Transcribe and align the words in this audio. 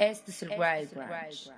Este 0.00 0.30
es 0.30 0.42
el 0.42 0.48
Wild 0.52 0.94
Branch. 0.94 1.50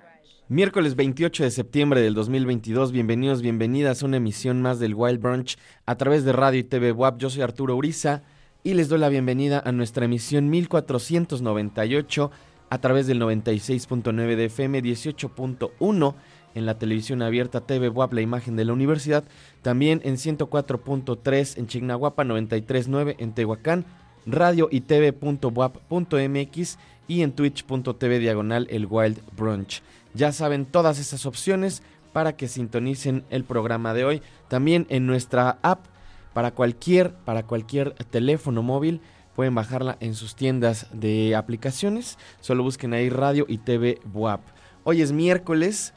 Miércoles 0.49 0.97
28 0.97 1.43
de 1.43 1.51
septiembre 1.51 2.01
del 2.01 2.13
2022, 2.13 2.91
bienvenidos, 2.91 3.41
bienvenidas 3.41 4.03
a 4.03 4.05
una 4.05 4.17
emisión 4.17 4.61
más 4.61 4.79
del 4.79 4.95
Wild 4.95 5.21
Brunch 5.21 5.57
a 5.85 5.95
través 5.95 6.25
de 6.25 6.33
Radio 6.33 6.59
y 6.59 6.65
TV 6.65 6.91
WAP. 6.91 7.19
Yo 7.19 7.29
soy 7.29 7.41
Arturo 7.41 7.77
Uriza 7.77 8.23
y 8.61 8.73
les 8.73 8.89
doy 8.89 8.99
la 8.99 9.07
bienvenida 9.07 9.63
a 9.63 9.71
nuestra 9.71 10.03
emisión 10.03 10.49
1498 10.49 12.31
a 12.69 12.77
través 12.79 13.07
del 13.07 13.21
96.9 13.21 14.35
de 14.35 14.45
FM, 14.45 14.83
18.1 14.83 16.15
en 16.53 16.65
la 16.65 16.77
televisión 16.77 17.21
abierta 17.21 17.61
TV 17.61 17.87
WAP, 17.87 18.11
la 18.11 18.21
imagen 18.21 18.57
de 18.57 18.65
la 18.65 18.73
universidad, 18.73 19.23
también 19.61 20.01
en 20.03 20.15
104.3 20.15 21.57
en 21.59 21.67
Chignahuapa, 21.67 22.25
93.9 22.25 23.15
en 23.19 23.33
Tehuacán, 23.33 23.85
radio 24.25 24.67
y 24.69 24.81
tv.wap.mx 24.81 26.77
y 27.07 27.21
en 27.21 27.33
twitch.tv 27.33 28.19
diagonal 28.19 28.67
el 28.69 28.87
Wild 28.89 29.21
Brunch. 29.35 29.81
Ya 30.13 30.31
saben 30.31 30.65
todas 30.65 30.99
esas 30.99 31.25
opciones 31.25 31.81
para 32.13 32.35
que 32.37 32.47
sintonicen 32.47 33.25
el 33.29 33.43
programa 33.43 33.93
de 33.93 34.05
hoy. 34.05 34.21
También 34.47 34.85
en 34.89 35.07
nuestra 35.07 35.57
app 35.61 35.85
para 36.33 36.51
cualquier, 36.51 37.13
para 37.13 37.43
cualquier 37.43 37.93
teléfono 37.93 38.61
móvil. 38.61 39.01
Pueden 39.35 39.55
bajarla 39.55 39.97
en 39.99 40.13
sus 40.13 40.35
tiendas 40.35 40.87
de 40.93 41.35
aplicaciones. 41.35 42.19
Solo 42.39 42.63
busquen 42.63 42.93
ahí 42.93 43.09
radio 43.09 43.45
y 43.47 43.57
TV 43.57 43.99
WAP. 44.13 44.41
Hoy 44.83 45.01
es 45.01 45.11
miércoles. 45.11 45.93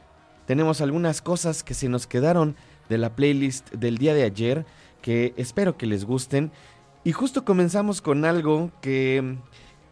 Tenemos 0.47 0.81
algunas 0.81 1.21
cosas 1.21 1.63
que 1.63 1.75
se 1.75 1.87
nos 1.87 2.07
quedaron 2.07 2.55
de 2.89 2.97
la 2.97 3.15
playlist 3.15 3.71
del 3.73 3.97
día 3.97 4.13
de 4.13 4.23
ayer 4.23 4.65
que 5.01 5.33
espero 5.37 5.77
que 5.77 5.85
les 5.85 6.05
gusten. 6.05 6.51
Y 7.03 7.11
justo 7.11 7.45
comenzamos 7.45 8.01
con 8.01 8.25
algo 8.25 8.71
que 8.81 9.37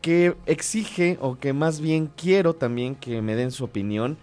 que 0.06 0.36
exige 0.46 1.18
o 1.20 1.40
que 1.40 1.52
más 1.52 1.80
bien 1.80 2.12
quiero 2.16 2.54
también 2.54 2.94
que 2.94 3.24
me 3.24 3.34
den 3.36 3.50
su 3.50 3.64
opinión. 3.64 4.20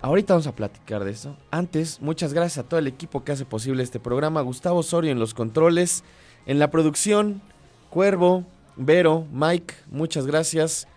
Ahorita 0.00 0.32
vamos 0.32 0.46
a 0.46 0.56
platicar 0.56 1.04
de 1.04 1.10
eso. 1.10 1.36
Antes, 1.50 2.00
muchas 2.00 2.32
gracias 2.32 2.64
a 2.64 2.66
todo 2.66 2.80
el 2.80 2.86
equipo 2.86 3.22
que 3.22 3.32
hace 3.32 3.44
posible 3.44 3.82
este 3.82 4.00
programa. 4.00 4.40
Gustavo 4.40 4.78
Osorio 4.78 5.12
en 5.12 5.18
los 5.18 5.34
controles, 5.34 6.02
en 6.46 6.58
la 6.58 6.70
producción, 6.70 7.42
Cuervo, 7.90 8.46
Vero, 8.76 9.26
Mike, 9.30 9.74
muchas 9.90 10.26
gracias. 10.26 10.88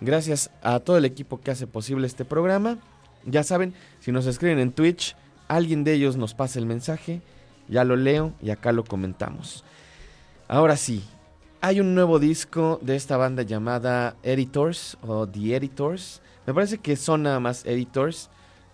Gracias 0.00 0.50
a 0.60 0.80
todo 0.80 0.96
el 0.96 1.04
equipo 1.04 1.40
que 1.40 1.52
hace 1.52 1.68
posible 1.68 2.08
este 2.08 2.24
programa. 2.24 2.78
Ya 3.24 3.44
saben, 3.44 3.72
si 4.00 4.10
nos 4.10 4.26
escriben 4.26 4.58
en 4.58 4.72
Twitch, 4.72 5.14
alguien 5.46 5.84
de 5.84 5.92
ellos 5.92 6.16
nos 6.16 6.34
pasa 6.34 6.58
el 6.58 6.66
mensaje, 6.66 7.22
ya 7.68 7.84
lo 7.84 7.94
leo 7.94 8.32
y 8.42 8.50
acá 8.50 8.72
lo 8.72 8.82
comentamos. 8.82 9.62
Ahora 10.48 10.76
sí, 10.76 11.04
hay 11.64 11.80
un 11.80 11.94
nuevo 11.94 12.18
disco 12.18 12.78
de 12.82 12.94
esta 12.94 13.16
banda 13.16 13.42
llamada 13.42 14.16
Editors 14.22 14.98
o 15.00 15.26
The 15.26 15.56
Editors. 15.56 16.20
Me 16.46 16.52
parece 16.52 16.76
que 16.76 16.94
son 16.94 17.22
nada 17.22 17.40
más 17.40 17.64
Editors. 17.64 18.28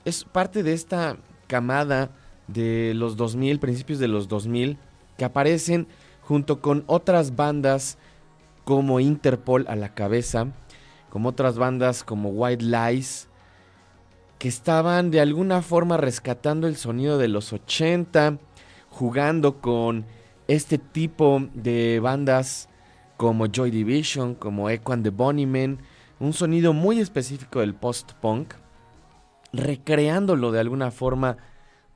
Es 0.04 0.24
parte 0.24 0.64
de 0.64 0.72
esta 0.72 1.16
camada 1.46 2.10
de 2.48 2.92
los 2.96 3.16
2000, 3.16 3.60
principios 3.60 4.00
de 4.00 4.08
los 4.08 4.26
2000, 4.26 4.76
que 5.16 5.24
aparecen 5.24 5.86
junto 6.22 6.60
con 6.60 6.82
otras 6.88 7.36
bandas 7.36 7.96
como 8.64 8.98
Interpol 8.98 9.66
a 9.68 9.76
la 9.76 9.94
cabeza, 9.94 10.48
como 11.10 11.28
otras 11.28 11.58
bandas 11.58 12.02
como 12.02 12.30
White 12.30 12.64
Lies, 12.64 13.28
que 14.40 14.48
estaban 14.48 15.12
de 15.12 15.20
alguna 15.20 15.62
forma 15.62 15.96
rescatando 15.96 16.66
el 16.66 16.74
sonido 16.74 17.18
de 17.18 17.28
los 17.28 17.52
80, 17.52 18.38
jugando 18.88 19.60
con 19.60 20.06
este 20.48 20.78
tipo 20.78 21.46
de 21.54 22.00
bandas 22.00 22.68
como 23.20 23.48
Joy 23.48 23.70
Division, 23.70 24.34
como 24.34 24.70
Echo 24.70 24.94
and 24.94 25.04
the 25.04 25.10
Bunnymen, 25.10 25.78
un 26.20 26.32
sonido 26.32 26.72
muy 26.72 27.00
específico 27.00 27.60
del 27.60 27.74
post-punk, 27.74 28.54
recreándolo 29.52 30.52
de 30.52 30.60
alguna 30.60 30.90
forma, 30.90 31.36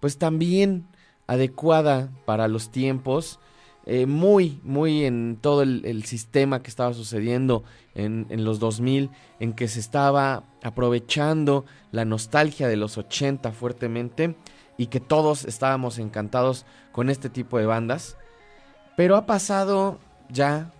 pues 0.00 0.18
también 0.18 0.86
adecuada 1.26 2.10
para 2.26 2.46
los 2.46 2.70
tiempos, 2.70 3.40
eh, 3.86 4.04
muy, 4.04 4.60
muy 4.64 5.06
en 5.06 5.38
todo 5.40 5.62
el, 5.62 6.04
sistema 6.04 6.62
que 6.62 6.68
estaba 6.68 6.92
sucediendo 6.92 7.64
en, 7.94 8.26
en, 8.28 8.44
los 8.44 8.58
2000, 8.58 9.08
en 9.40 9.54
que 9.54 9.66
se 9.66 9.80
estaba 9.80 10.44
aprovechando 10.62 11.64
la 11.90 12.04
nostalgia 12.04 12.68
de 12.68 12.76
los 12.76 12.98
80 12.98 13.50
fuertemente 13.52 14.36
y 14.76 14.88
que 14.88 15.00
todos 15.00 15.46
estábamos 15.46 15.98
encantados 15.98 16.66
con 16.92 17.08
este 17.08 17.30
tipo 17.30 17.56
de 17.56 17.64
bandas. 17.64 18.18
Pero 18.94 19.16
ha 19.16 19.24
pasado 19.24 19.98
ya 20.28 20.73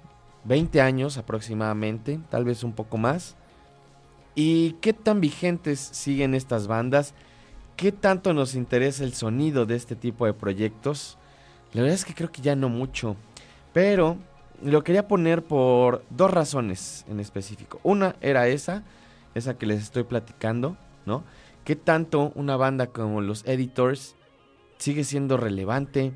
20 0.44 0.80
años 0.80 1.18
aproximadamente, 1.18 2.20
tal 2.30 2.44
vez 2.44 2.62
un 2.64 2.72
poco 2.72 2.98
más. 2.98 3.36
¿Y 4.34 4.72
qué 4.80 4.92
tan 4.92 5.20
vigentes 5.20 5.80
siguen 5.80 6.34
estas 6.34 6.66
bandas? 6.66 7.14
¿Qué 7.76 7.92
tanto 7.92 8.34
nos 8.34 8.54
interesa 8.54 9.04
el 9.04 9.14
sonido 9.14 9.66
de 9.66 9.76
este 9.76 9.96
tipo 9.96 10.26
de 10.26 10.34
proyectos? 10.34 11.18
La 11.72 11.82
verdad 11.82 11.96
es 11.96 12.04
que 12.04 12.14
creo 12.14 12.30
que 12.30 12.42
ya 12.42 12.56
no 12.56 12.68
mucho. 12.68 13.16
Pero 13.72 14.16
lo 14.62 14.84
quería 14.84 15.08
poner 15.08 15.42
por 15.42 16.04
dos 16.10 16.30
razones 16.30 17.04
en 17.08 17.20
específico. 17.20 17.80
Una 17.82 18.16
era 18.20 18.48
esa, 18.48 18.84
esa 19.34 19.58
que 19.58 19.66
les 19.66 19.82
estoy 19.82 20.04
platicando, 20.04 20.76
¿no? 21.06 21.24
¿Qué 21.64 21.76
tanto 21.76 22.32
una 22.34 22.56
banda 22.56 22.88
como 22.88 23.20
los 23.20 23.44
Editors 23.46 24.16
sigue 24.78 25.04
siendo 25.04 25.36
relevante? 25.36 26.12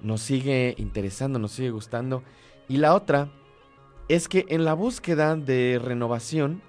Nos 0.00 0.22
sigue 0.22 0.74
interesando, 0.78 1.38
nos 1.38 1.52
sigue 1.52 1.70
gustando. 1.70 2.22
Y 2.68 2.76
la 2.76 2.94
otra 2.94 3.28
es 4.08 4.28
que 4.28 4.46
en 4.48 4.64
la 4.64 4.74
búsqueda 4.74 5.36
de 5.36 5.80
renovación, 5.82 6.62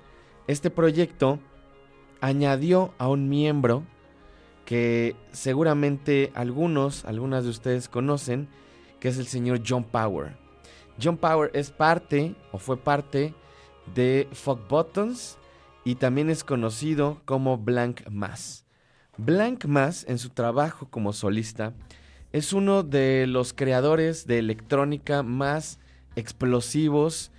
este 0.48 0.70
proyecto 0.70 1.40
añadió 2.22 2.94
a 2.98 3.08
un 3.08 3.30
miembro 3.30 3.84
que 4.66 5.16
seguramente 5.32 6.32
algunos, 6.36 7.06
algunas 7.06 7.44
de 7.44 7.50
ustedes 7.50 7.88
conocen, 7.88 8.48
que 9.00 9.08
es 9.08 9.18
el 9.18 9.28
señor 9.28 9.62
John 9.66 9.84
Power. 9.84 10.38
John 11.02 11.18
Power 11.18 11.50
es 11.54 11.72
parte 11.72 12.36
o 12.52 12.58
fue 12.58 12.78
parte 12.78 13.34
de 13.96 14.28
Fuck 14.34 14.68
Buttons 14.70 15.38
y 15.86 15.96
también 15.96 16.30
es 16.30 16.44
conocido 16.44 17.22
como 17.26 17.58
Blank 17.58 18.10
Mass. 18.10 18.66
Blank 19.18 19.66
Mass 19.66 20.06
en 20.08 20.18
su 20.18 20.30
trabajo 20.30 20.88
como 20.90 21.14
solista 21.14 21.74
es 22.32 22.54
uno 22.54 22.84
de 22.84 23.26
los 23.28 23.54
creadores 23.54 24.28
de 24.28 24.40
electrónica 24.40 25.24
más 25.24 25.80
explosivos, 26.16 27.32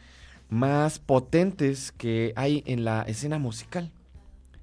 más 0.48 0.98
potentes 0.98 1.92
que 1.92 2.32
hay 2.36 2.62
en 2.66 2.84
la 2.84 3.02
escena 3.02 3.38
musical. 3.38 3.90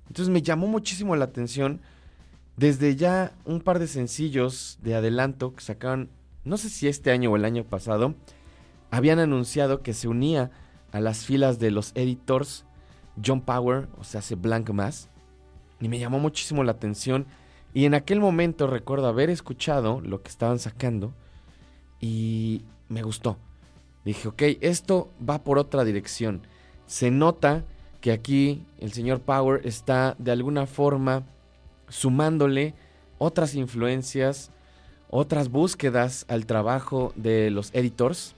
Entonces 0.08 0.30
me 0.32 0.42
llamó 0.42 0.68
muchísimo 0.68 1.16
la 1.16 1.26
atención 1.26 1.82
desde 2.58 2.96
ya 2.96 3.34
un 3.46 3.62
par 3.62 3.80
de 3.80 3.88
sencillos 3.88 4.80
de 4.82 4.96
adelanto 4.96 5.54
que 5.54 5.62
sacaron, 5.62 6.10
no 6.44 6.58
sé 6.58 6.70
si 6.70 6.88
este 6.88 7.12
año 7.12 7.32
o 7.32 7.36
el 7.36 7.46
año 7.46 7.64
pasado, 7.64 8.16
habían 8.90 9.20
anunciado 9.20 9.82
que 9.82 9.94
se 9.94 10.08
unía 10.08 10.52
a 10.92 11.00
las 11.00 11.26
filas 11.26 11.60
de 11.60 11.72
los 11.72 11.92
editors 11.96 12.66
John 13.24 13.42
Power, 13.42 13.88
o 14.00 14.04
sea, 14.04 14.20
hace 14.20 14.36
Blank 14.36 14.70
Mass, 14.72 15.10
y 15.80 15.88
me 15.88 16.00
llamó 16.00 16.20
muchísimo 16.20 16.64
la 16.64 16.74
atención. 16.74 17.26
Y 17.74 17.86
en 17.86 17.94
aquel 17.94 18.20
momento 18.20 18.68
recuerdo 18.68 19.08
haber 19.08 19.30
escuchado 19.30 20.02
lo 20.02 20.24
que 20.24 20.30
estaban 20.30 20.60
sacando 20.60 21.14
y 22.00 22.64
me 22.90 23.04
gustó. 23.04 23.38
Dije, 24.08 24.30
ok, 24.30 24.42
esto 24.62 25.10
va 25.30 25.44
por 25.44 25.58
otra 25.58 25.84
dirección. 25.84 26.40
Se 26.86 27.12
nota 27.12 27.66
que 28.00 28.14
aquí 28.14 28.64
el 28.80 28.94
señor 28.94 29.20
Power 29.20 29.68
está 29.68 30.16
de 30.18 30.32
alguna 30.32 30.66
forma 30.66 31.24
sumándole 31.90 32.74
otras 33.18 33.54
influencias, 33.54 34.50
otras 35.10 35.50
búsquedas 35.50 36.24
al 36.30 36.46
trabajo 36.46 37.12
de 37.18 37.50
los 37.50 37.70
editors 37.74 38.34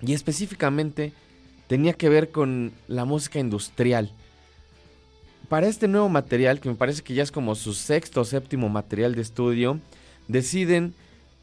y 0.00 0.14
específicamente 0.14 1.12
tenía 1.66 1.92
que 1.92 2.08
ver 2.08 2.30
con 2.30 2.72
la 2.88 3.04
música 3.04 3.38
industrial. 3.38 4.10
Para 5.50 5.66
este 5.66 5.88
nuevo 5.88 6.08
material, 6.08 6.58
que 6.58 6.70
me 6.70 6.74
parece 6.74 7.02
que 7.02 7.12
ya 7.12 7.22
es 7.22 7.30
como 7.30 7.54
su 7.54 7.74
sexto 7.74 8.22
o 8.22 8.24
séptimo 8.24 8.70
material 8.70 9.14
de 9.14 9.20
estudio, 9.20 9.78
deciden 10.26 10.94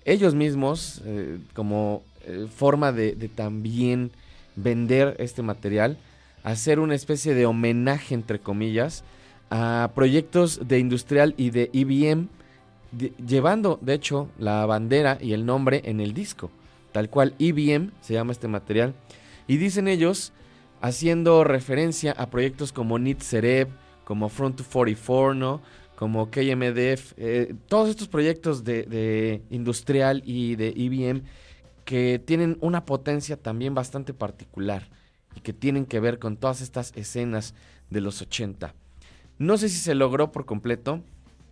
ellos 0.05 0.33
mismos, 0.33 1.03
eh, 1.05 1.37
como 1.53 2.01
eh, 2.25 2.47
forma 2.53 2.91
de, 2.91 3.13
también 3.33 4.11
vender 4.55 5.15
este 5.19 5.41
material, 5.41 5.97
hacer 6.43 6.79
una 6.79 6.95
especie 6.95 7.33
de 7.33 7.45
homenaje, 7.45 8.13
entre 8.13 8.39
comillas, 8.39 9.03
a 9.49 9.91
proyectos 9.95 10.67
de 10.67 10.79
industrial 10.79 11.33
y 11.37 11.51
de 11.51 11.69
IBM, 11.73 12.27
e 12.99 13.11
llevando, 13.25 13.79
de 13.81 13.93
hecho, 13.93 14.29
la 14.37 14.65
bandera 14.65 15.17
y 15.19 15.33
el 15.33 15.45
nombre 15.45 15.81
en 15.85 15.99
el 15.99 16.13
disco, 16.13 16.51
tal 16.91 17.09
cual 17.09 17.33
IBM 17.37 17.91
se 18.01 18.13
llama 18.13 18.31
este 18.31 18.47
material, 18.47 18.93
y 19.47 19.57
dicen 19.57 19.87
ellos, 19.87 20.33
haciendo 20.81 21.43
referencia 21.43 22.11
a 22.11 22.29
proyectos 22.29 22.71
como 22.71 22.99
Need 22.99 23.21
Cereb, 23.21 23.69
como 24.03 24.29
Front 24.29 24.57
to 24.57 24.63
44, 24.63 25.33
¿no? 25.33 25.61
como 25.95 26.29
KMDF, 26.29 27.13
eh, 27.17 27.55
todos 27.67 27.89
estos 27.89 28.07
proyectos 28.07 28.63
de, 28.63 28.83
de, 28.83 29.41
industrial 29.49 30.21
y 30.25 30.55
de 30.55 30.73
IBM 30.75 31.21
que 31.85 32.19
tienen 32.19 32.57
una 32.61 32.85
potencia 32.85 33.37
también 33.37 33.75
bastante 33.75 34.13
particular 34.13 34.89
y 35.35 35.41
que 35.41 35.53
tienen 35.53 35.85
que 35.85 35.99
ver 35.99 36.19
con 36.19 36.37
todas 36.37 36.61
estas 36.61 36.93
escenas 36.95 37.53
de 37.89 38.01
los 38.01 38.21
80. 38.21 38.73
No 39.37 39.57
sé 39.57 39.69
si 39.69 39.77
se 39.77 39.95
logró 39.95 40.31
por 40.31 40.45
completo. 40.45 41.01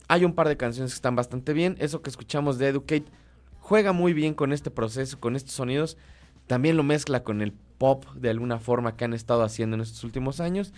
Hay 0.07 0.25
un 0.25 0.33
par 0.33 0.47
de 0.47 0.57
canciones 0.57 0.91
que 0.91 0.95
están 0.95 1.15
bastante 1.15 1.53
bien. 1.53 1.75
Eso 1.79 2.01
que 2.01 2.09
escuchamos 2.09 2.57
de 2.57 2.67
Educate 2.67 3.05
juega 3.59 3.91
muy 3.91 4.13
bien 4.13 4.33
con 4.33 4.53
este 4.53 4.71
proceso, 4.71 5.19
con 5.19 5.35
estos 5.35 5.53
sonidos. 5.53 5.97
También 6.47 6.77
lo 6.77 6.83
mezcla 6.83 7.23
con 7.23 7.41
el 7.41 7.53
pop 7.53 8.05
de 8.15 8.29
alguna 8.29 8.59
forma 8.59 8.95
que 8.95 9.05
han 9.05 9.13
estado 9.13 9.43
haciendo 9.43 9.75
en 9.75 9.81
estos 9.81 10.03
últimos 10.03 10.39
años. 10.39 10.73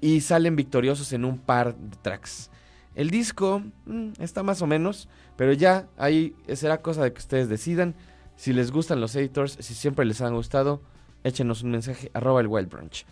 Y 0.00 0.20
salen 0.22 0.56
victoriosos 0.56 1.12
en 1.12 1.24
un 1.24 1.38
par 1.38 1.76
de 1.76 1.96
tracks. 2.02 2.50
El 2.94 3.10
disco 3.10 3.62
mm, 3.86 4.12
está 4.18 4.42
más 4.42 4.60
o 4.62 4.66
menos, 4.66 5.08
pero 5.36 5.52
ya 5.52 5.86
ahí 5.96 6.34
será 6.54 6.82
cosa 6.82 7.04
de 7.04 7.12
que 7.12 7.20
ustedes 7.20 7.48
decidan. 7.48 7.94
Si 8.36 8.52
les 8.52 8.70
gustan 8.70 9.00
los 9.00 9.14
editors, 9.14 9.56
si 9.60 9.74
siempre 9.74 10.04
les 10.04 10.20
han 10.20 10.34
gustado, 10.34 10.80
échenos 11.24 11.62
un 11.62 11.70
mensaje 11.70 12.10
arroba 12.14 12.40
el 12.40 12.48
Wild 12.48 12.68
Branch. 12.68 13.06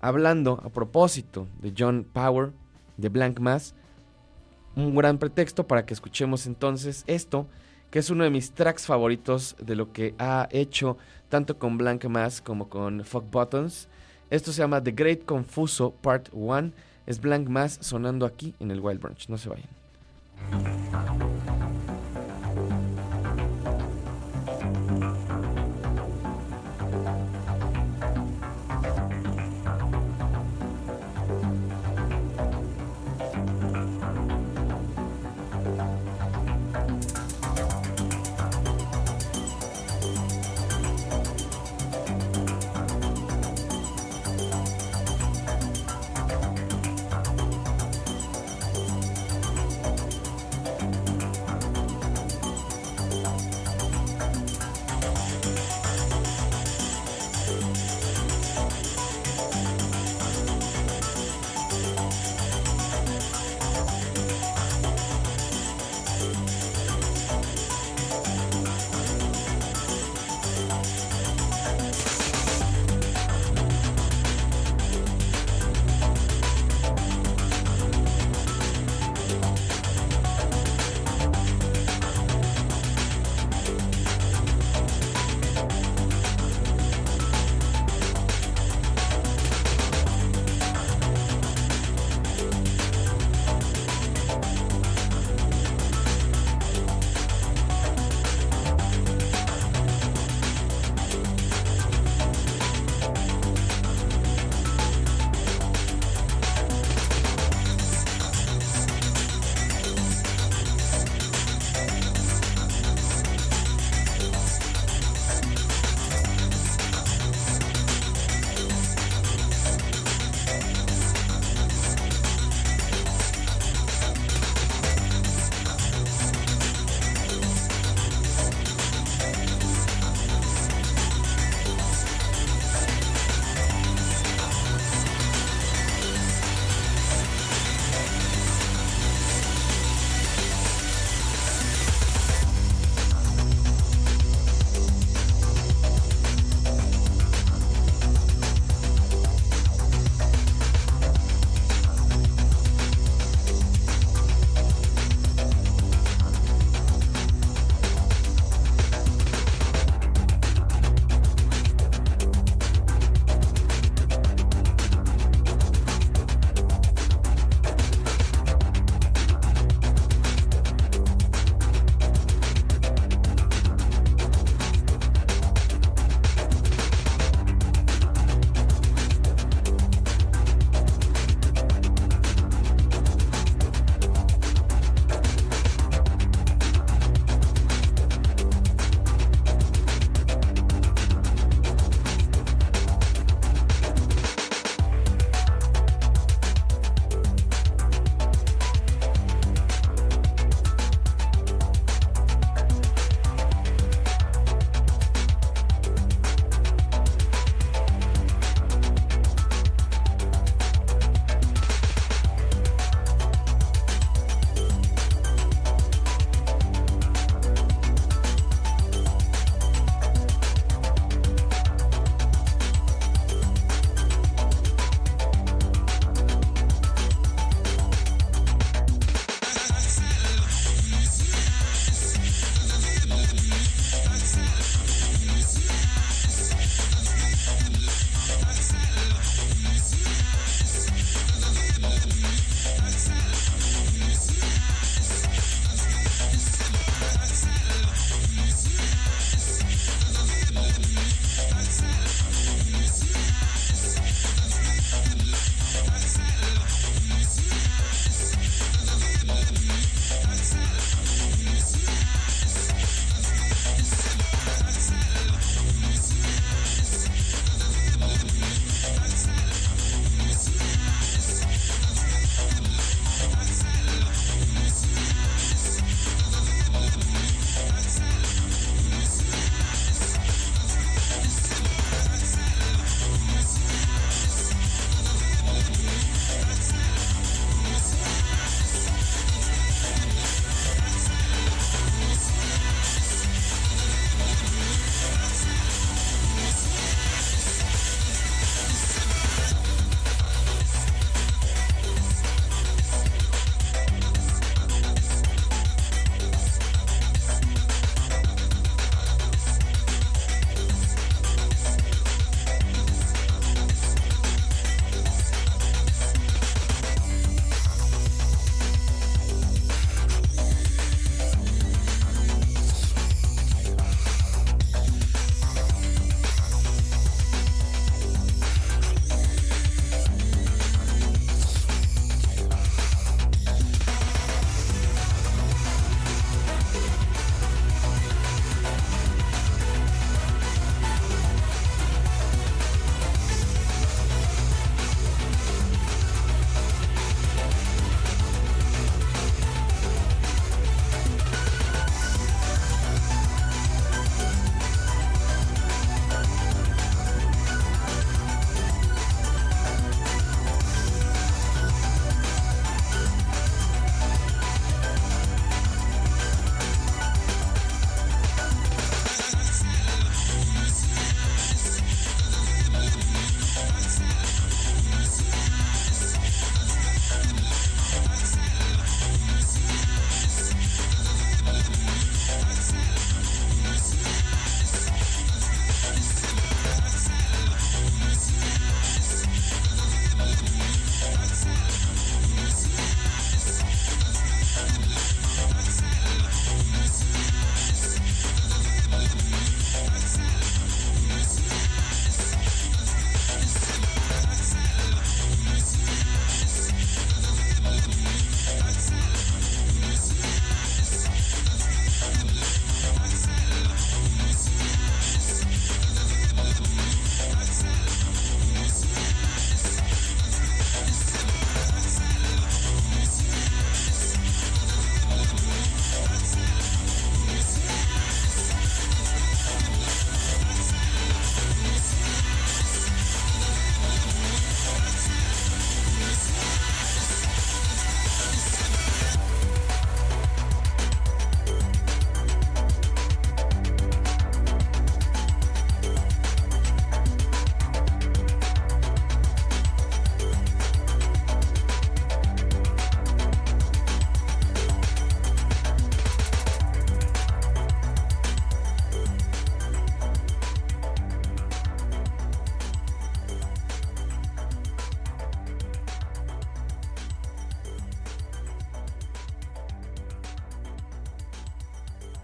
Hablando 0.00 0.60
a 0.64 0.68
propósito 0.68 1.46
de 1.60 1.72
John 1.76 2.06
Power, 2.12 2.52
de 2.96 3.08
Blank 3.08 3.40
Mass, 3.40 3.74
un 4.76 4.94
gran 4.94 5.18
pretexto 5.18 5.66
para 5.66 5.86
que 5.86 5.94
escuchemos 5.94 6.46
entonces 6.46 7.04
esto, 7.06 7.46
que 7.90 7.98
es 7.98 8.10
uno 8.10 8.24
de 8.24 8.30
mis 8.30 8.52
tracks 8.52 8.86
favoritos 8.86 9.56
de 9.58 9.74
lo 9.74 9.92
que 9.92 10.14
ha 10.18 10.48
hecho 10.50 10.98
tanto 11.28 11.58
con 11.58 11.78
Blank 11.78 12.04
Mass 12.06 12.40
como 12.40 12.68
con 12.68 13.04
Fuck 13.04 13.30
Buttons. 13.30 13.88
Esto 14.30 14.52
se 14.52 14.58
llama 14.58 14.82
The 14.82 14.92
Great 14.92 15.24
Confuso 15.24 15.92
Part 15.92 16.28
1. 16.32 16.72
Es 17.06 17.20
Blank 17.20 17.48
Mass 17.48 17.78
sonando 17.80 18.26
aquí 18.26 18.54
en 18.60 18.70
el 18.70 18.80
Wild 18.80 19.00
Branch. 19.00 19.28
No 19.28 19.38
se 19.38 19.48
vayan. 19.48 19.68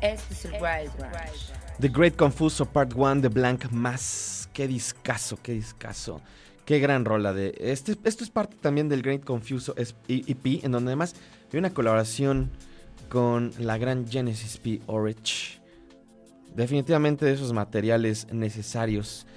Este 0.02 0.34
es 0.34 0.44
el 0.46 0.52
Wild 0.54 0.96
Branch. 0.98 1.52
The 1.78 1.88
Great 1.88 2.16
Confuso 2.16 2.66
Part 2.66 2.92
1 2.92 3.20
de 3.20 3.28
Blank 3.28 3.70
Mass. 3.70 4.48
Qué 4.52 4.66
discazo, 4.66 5.38
qué 5.40 5.52
discazo. 5.52 6.20
Qué 6.64 6.80
gran 6.80 7.04
rola 7.04 7.32
de. 7.32 7.54
Este, 7.56 7.96
esto 8.02 8.24
es 8.24 8.30
parte 8.30 8.56
también 8.60 8.88
del 8.88 9.00
Great 9.00 9.22
Confuso 9.22 9.76
EP, 9.76 10.64
en 10.64 10.72
donde 10.72 10.88
además 10.88 11.14
hay 11.52 11.58
una 11.60 11.72
colaboración 11.72 12.50
con 13.08 13.52
la 13.60 13.78
gran 13.78 14.08
Genesis 14.08 14.56
P. 14.58 14.80
Orich. 14.86 15.60
Definitivamente 16.52 17.24
de 17.24 17.34
esos 17.34 17.52
materiales 17.52 18.26
necesarios 18.32 19.28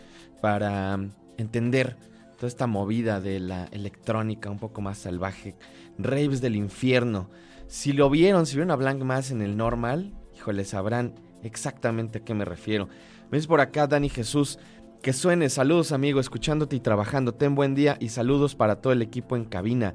para 0.41 0.97
entender 1.37 1.95
toda 2.37 2.47
esta 2.47 2.65
movida 2.65 3.21
de 3.21 3.39
la 3.39 3.65
electrónica 3.65 4.49
un 4.49 4.57
poco 4.57 4.81
más 4.81 4.97
salvaje. 4.97 5.55
Raves 5.99 6.41
del 6.41 6.55
infierno. 6.55 7.29
Si 7.67 7.93
lo 7.93 8.09
vieron, 8.09 8.47
si 8.47 8.55
vieron 8.55 8.71
a 8.71 8.75
Blank 8.75 9.03
Mass 9.03 9.29
en 9.29 9.43
el 9.43 9.57
normal, 9.57 10.11
híjole, 10.35 10.65
sabrán 10.65 11.15
exactamente 11.43 12.19
a 12.19 12.23
qué 12.23 12.33
me 12.33 12.45
refiero. 12.45 12.89
Ves 13.31 13.47
por 13.47 13.61
acá, 13.61 13.87
Dani 13.87 14.09
Jesús. 14.09 14.59
Que 15.01 15.13
suene, 15.13 15.49
saludos 15.49 15.91
amigo, 15.91 16.19
escuchándote 16.19 16.75
y 16.75 16.79
trabajando. 16.79 17.33
Ten 17.33 17.55
buen 17.55 17.75
día 17.75 17.97
y 17.99 18.09
saludos 18.09 18.55
para 18.55 18.81
todo 18.81 18.93
el 18.93 19.01
equipo 19.01 19.35
en 19.35 19.45
cabina. 19.45 19.93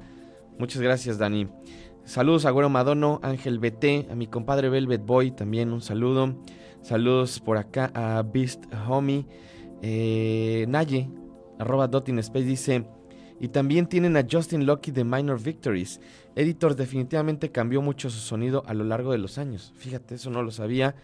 Muchas 0.57 0.81
gracias, 0.81 1.17
Dani. 1.17 1.47
Saludos 2.05 2.45
a 2.45 2.51
Güero 2.51 2.69
Madono, 2.69 3.19
Ángel 3.21 3.59
BT, 3.59 4.09
a 4.09 4.15
mi 4.15 4.27
compadre 4.27 4.69
Velvet 4.69 5.05
Boy, 5.05 5.31
también 5.31 5.71
un 5.71 5.81
saludo. 5.81 6.35
Saludos 6.81 7.39
por 7.39 7.57
acá 7.57 7.91
a 7.93 8.23
Beast 8.23 8.63
Homie. 8.87 9.25
Eh, 9.81 10.65
Naye, 10.67 11.09
arroba 11.59 11.87
Dotin 11.87 12.19
Space, 12.19 12.45
dice... 12.45 12.85
Y 13.39 13.47
también 13.47 13.87
tienen 13.87 14.17
a 14.17 14.27
Justin 14.29 14.67
Lucky 14.67 14.91
de 14.91 15.03
Minor 15.03 15.41
Victories. 15.41 15.99
Editor 16.35 16.75
definitivamente 16.75 17.51
cambió 17.51 17.81
mucho 17.81 18.09
su 18.09 18.19
sonido 18.19 18.63
a 18.67 18.73
lo 18.73 18.83
largo 18.83 19.11
de 19.11 19.17
los 19.17 19.37
años. 19.37 19.73
Fíjate, 19.77 20.15
eso 20.15 20.29
no 20.29 20.43
lo 20.43 20.51
sabía. 20.51 20.95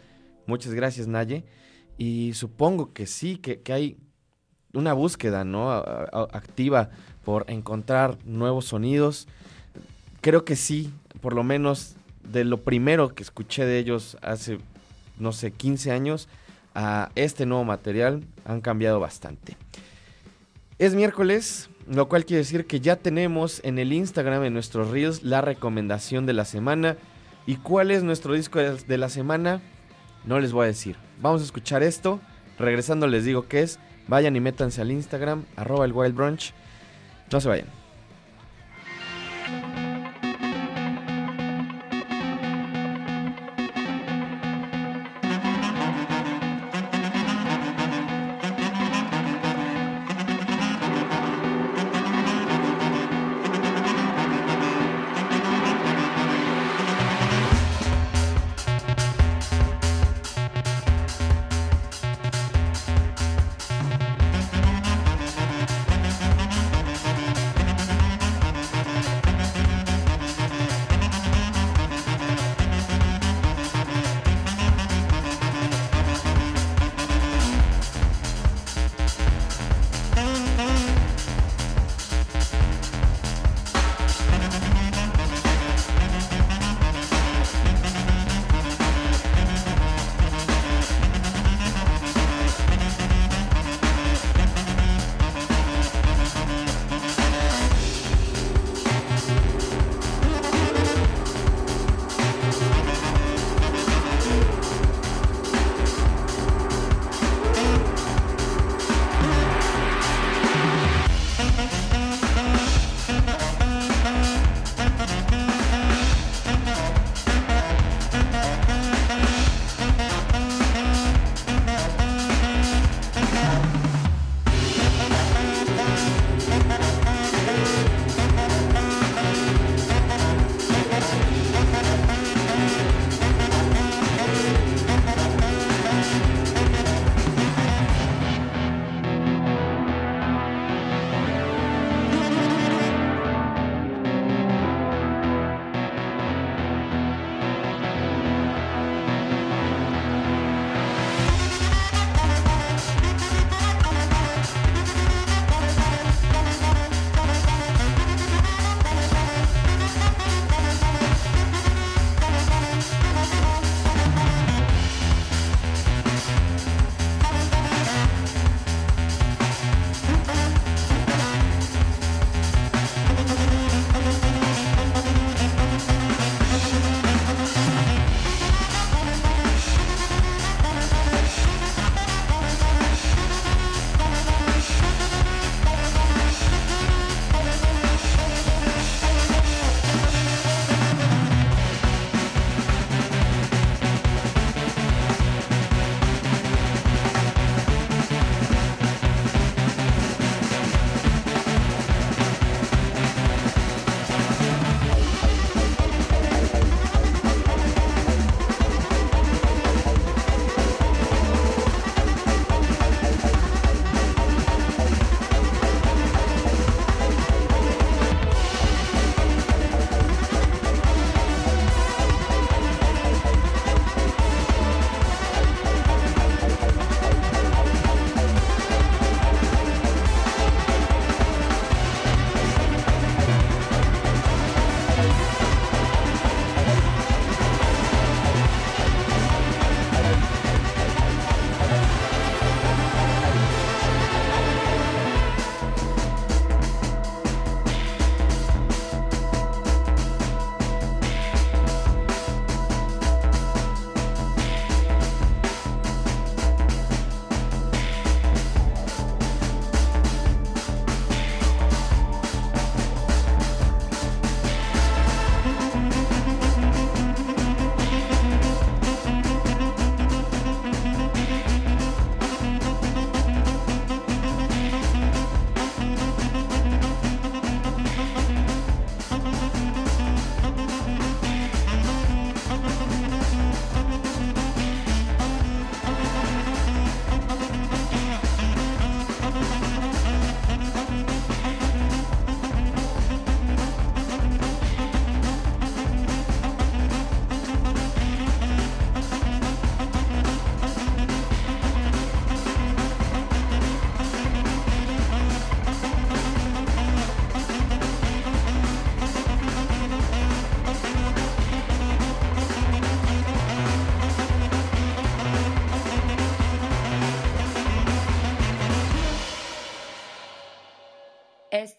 Muchas 0.46 0.74
gracias, 0.74 1.08
Naye. 1.08 1.44
Y 1.98 2.34
supongo 2.34 2.94
que 2.94 3.08
sí, 3.08 3.38
que, 3.38 3.62
que 3.62 3.74
hay 3.74 3.98
una 4.74 4.94
búsqueda 4.94 5.44
¿no? 5.44 5.72
activa 5.72 6.90
por 7.26 7.46
encontrar 7.50 8.18
nuevos 8.26 8.66
sonidos. 8.66 9.28
Creo 10.22 10.46
que 10.46 10.56
sí, 10.56 10.94
por 11.22 11.34
lo 11.34 11.44
menos 11.44 11.96
de 12.24 12.44
lo 12.44 12.62
primero 12.62 13.14
que 13.14 13.24
escuché 13.24 13.66
de 13.66 13.80
ellos 13.80 14.18
hace, 14.22 14.60
no 15.18 15.32
sé, 15.32 15.52
15 15.52 15.92
años 15.92 16.28
a 16.76 17.10
este 17.16 17.46
nuevo 17.46 17.64
material 17.64 18.24
han 18.46 18.62
cambiado 18.62 19.00
bastante. 19.00 19.58
Es 20.78 20.94
miércoles, 20.94 21.70
lo 21.90 22.10
cual 22.10 22.26
quiere 22.26 22.40
decir 22.40 22.66
que 22.66 22.80
ya 22.80 22.98
tenemos 22.98 23.62
en 23.64 23.80
el 23.80 23.94
Instagram, 23.94 24.44
en 24.44 24.54
nuestros 24.54 24.90
Reels, 24.90 25.24
la 25.24 25.42
recomendación 25.42 26.26
de 26.26 26.34
la 26.34 26.46
semana. 26.46 26.98
¿Y 27.46 27.56
cuál 27.56 27.92
es 27.92 28.04
nuestro 28.04 28.34
disco 28.34 28.60
de 28.60 28.98
la 28.98 29.10
semana? 29.10 29.62
No 30.26 30.40
les 30.40 30.52
voy 30.52 30.66
a 30.66 30.68
decir. 30.68 30.98
Vamos 31.22 31.42
a 31.42 31.46
escuchar 31.46 31.84
esto. 31.84 32.20
Regresando 32.60 33.08
les 33.08 33.24
digo 33.24 33.48
qué 33.48 33.62
es. 33.62 33.80
Vayan 34.08 34.36
y 34.36 34.40
métanse 34.40 34.82
al 34.82 34.92
Instagram, 34.92 35.46
arroba 35.56 35.86
el 35.86 35.94
Wild 35.94 36.16
Brunch. 36.16 36.54
No 37.32 37.40
se 37.40 37.48
vayan. 37.48 37.87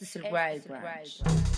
Este 0.08 1.57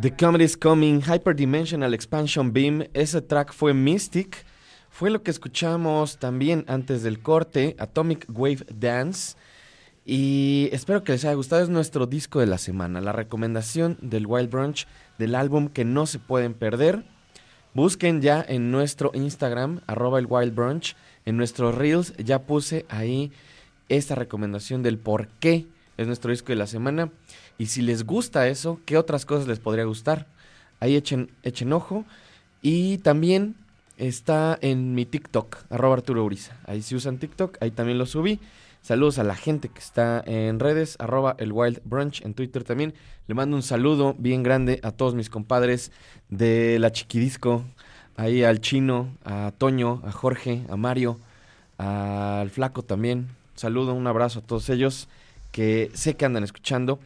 The 0.00 0.16
Comedy 0.16 0.44
is 0.44 0.56
Coming, 0.56 1.02
Hyperdimensional 1.02 1.94
Expansion 1.94 2.52
Beam, 2.52 2.88
ese 2.92 3.22
track 3.22 3.52
fue 3.52 3.72
Mystic, 3.74 4.44
fue 4.88 5.10
lo 5.10 5.22
que 5.22 5.30
escuchamos 5.30 6.18
también 6.18 6.64
antes 6.66 7.02
del 7.02 7.20
corte, 7.20 7.76
Atomic 7.78 8.26
Wave 8.28 8.66
Dance, 8.74 9.36
y 10.04 10.68
espero 10.72 11.04
que 11.04 11.12
les 11.12 11.24
haya 11.24 11.34
gustado, 11.34 11.62
es 11.62 11.68
nuestro 11.68 12.06
disco 12.06 12.40
de 12.40 12.46
la 12.46 12.58
semana, 12.58 13.00
la 13.00 13.12
recomendación 13.12 13.96
del 14.00 14.26
Wild 14.26 14.50
Brunch, 14.50 14.86
del 15.18 15.34
álbum 15.34 15.68
que 15.68 15.84
no 15.84 16.06
se 16.06 16.18
pueden 16.18 16.54
perder. 16.54 17.04
Busquen 17.74 18.20
ya 18.20 18.44
en 18.46 18.72
nuestro 18.72 19.12
Instagram, 19.14 19.82
arroba 19.86 20.18
el 20.18 20.26
Wild 20.28 20.54
Brunch, 20.54 20.96
en 21.26 21.36
nuestros 21.36 21.76
Reels, 21.76 22.16
ya 22.16 22.42
puse 22.42 22.86
ahí 22.88 23.30
esta 23.88 24.16
recomendación 24.16 24.82
del 24.82 24.98
por 24.98 25.28
qué 25.28 25.66
es 25.96 26.06
nuestro 26.06 26.30
disco 26.30 26.48
de 26.48 26.56
la 26.56 26.66
semana. 26.66 27.10
Y 27.60 27.66
si 27.66 27.82
les 27.82 28.06
gusta 28.06 28.48
eso, 28.48 28.80
¿qué 28.86 28.96
otras 28.96 29.26
cosas 29.26 29.46
les 29.46 29.58
podría 29.58 29.84
gustar? 29.84 30.26
Ahí 30.80 30.96
echen, 30.96 31.30
echen 31.42 31.74
ojo. 31.74 32.06
Y 32.62 32.96
también 32.98 33.54
está 33.98 34.58
en 34.62 34.94
mi 34.94 35.04
TikTok, 35.04 35.58
arroba 35.68 35.96
Arturo 35.96 36.24
Uriza. 36.24 36.56
Ahí 36.64 36.80
si 36.80 36.94
usan 36.94 37.18
TikTok, 37.18 37.58
ahí 37.60 37.70
también 37.70 37.98
lo 37.98 38.06
subí. 38.06 38.40
Saludos 38.80 39.18
a 39.18 39.24
la 39.24 39.34
gente 39.34 39.68
que 39.68 39.78
está 39.78 40.22
en 40.24 40.58
redes, 40.58 40.96
arroba 41.00 41.36
el 41.38 41.52
Wild 41.52 41.82
Brunch 41.84 42.24
en 42.24 42.32
Twitter 42.32 42.64
también. 42.64 42.94
Le 43.28 43.34
mando 43.34 43.56
un 43.56 43.62
saludo 43.62 44.14
bien 44.18 44.42
grande 44.42 44.80
a 44.82 44.90
todos 44.90 45.14
mis 45.14 45.28
compadres 45.28 45.92
de 46.30 46.78
la 46.78 46.92
Chiquidisco, 46.92 47.62
ahí 48.16 48.42
al 48.42 48.62
Chino, 48.62 49.14
a 49.22 49.52
Toño, 49.58 50.00
a 50.06 50.12
Jorge, 50.12 50.64
a 50.70 50.76
Mario, 50.78 51.20
al 51.76 52.48
flaco 52.48 52.82
también. 52.84 53.28
Saludo, 53.54 53.92
un 53.92 54.06
abrazo 54.06 54.38
a 54.38 54.42
todos 54.42 54.70
ellos 54.70 55.08
que 55.52 55.90
sé 55.92 56.14
que 56.14 56.24
andan 56.24 56.42
escuchando. 56.42 57.00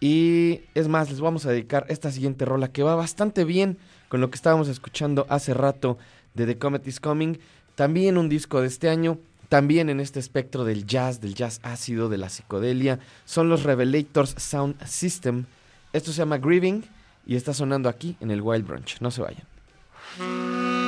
Y 0.00 0.60
es 0.74 0.88
más, 0.88 1.10
les 1.10 1.20
vamos 1.20 1.46
a 1.46 1.50
dedicar 1.50 1.86
esta 1.88 2.10
siguiente 2.10 2.44
rola 2.44 2.68
que 2.68 2.82
va 2.82 2.94
bastante 2.94 3.44
bien 3.44 3.78
con 4.08 4.20
lo 4.20 4.30
que 4.30 4.36
estábamos 4.36 4.68
escuchando 4.68 5.26
hace 5.28 5.54
rato 5.54 5.98
de 6.34 6.46
The 6.46 6.58
Comet 6.58 6.86
is 6.86 7.00
Coming. 7.00 7.38
También 7.74 8.18
un 8.18 8.28
disco 8.28 8.60
de 8.60 8.68
este 8.68 8.88
año, 8.88 9.18
también 9.48 9.88
en 9.88 10.00
este 10.00 10.20
espectro 10.20 10.64
del 10.64 10.86
jazz, 10.86 11.20
del 11.20 11.34
jazz 11.34 11.60
ácido, 11.62 12.08
de 12.08 12.18
la 12.18 12.28
psicodelia. 12.28 13.00
Son 13.24 13.48
los 13.48 13.64
Revelators 13.64 14.34
Sound 14.36 14.84
System. 14.86 15.46
Esto 15.92 16.12
se 16.12 16.18
llama 16.18 16.38
Grieving 16.38 16.84
y 17.26 17.36
está 17.36 17.52
sonando 17.52 17.88
aquí 17.88 18.16
en 18.20 18.30
el 18.30 18.40
Wild 18.40 18.66
Brunch. 18.66 19.00
No 19.00 19.10
se 19.10 19.22
vayan. 19.22 20.87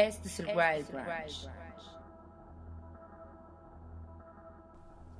Este 0.00 0.28
es 0.28 0.40
el 0.40 0.46
Wild 0.46 0.90
Branch. 0.92 1.50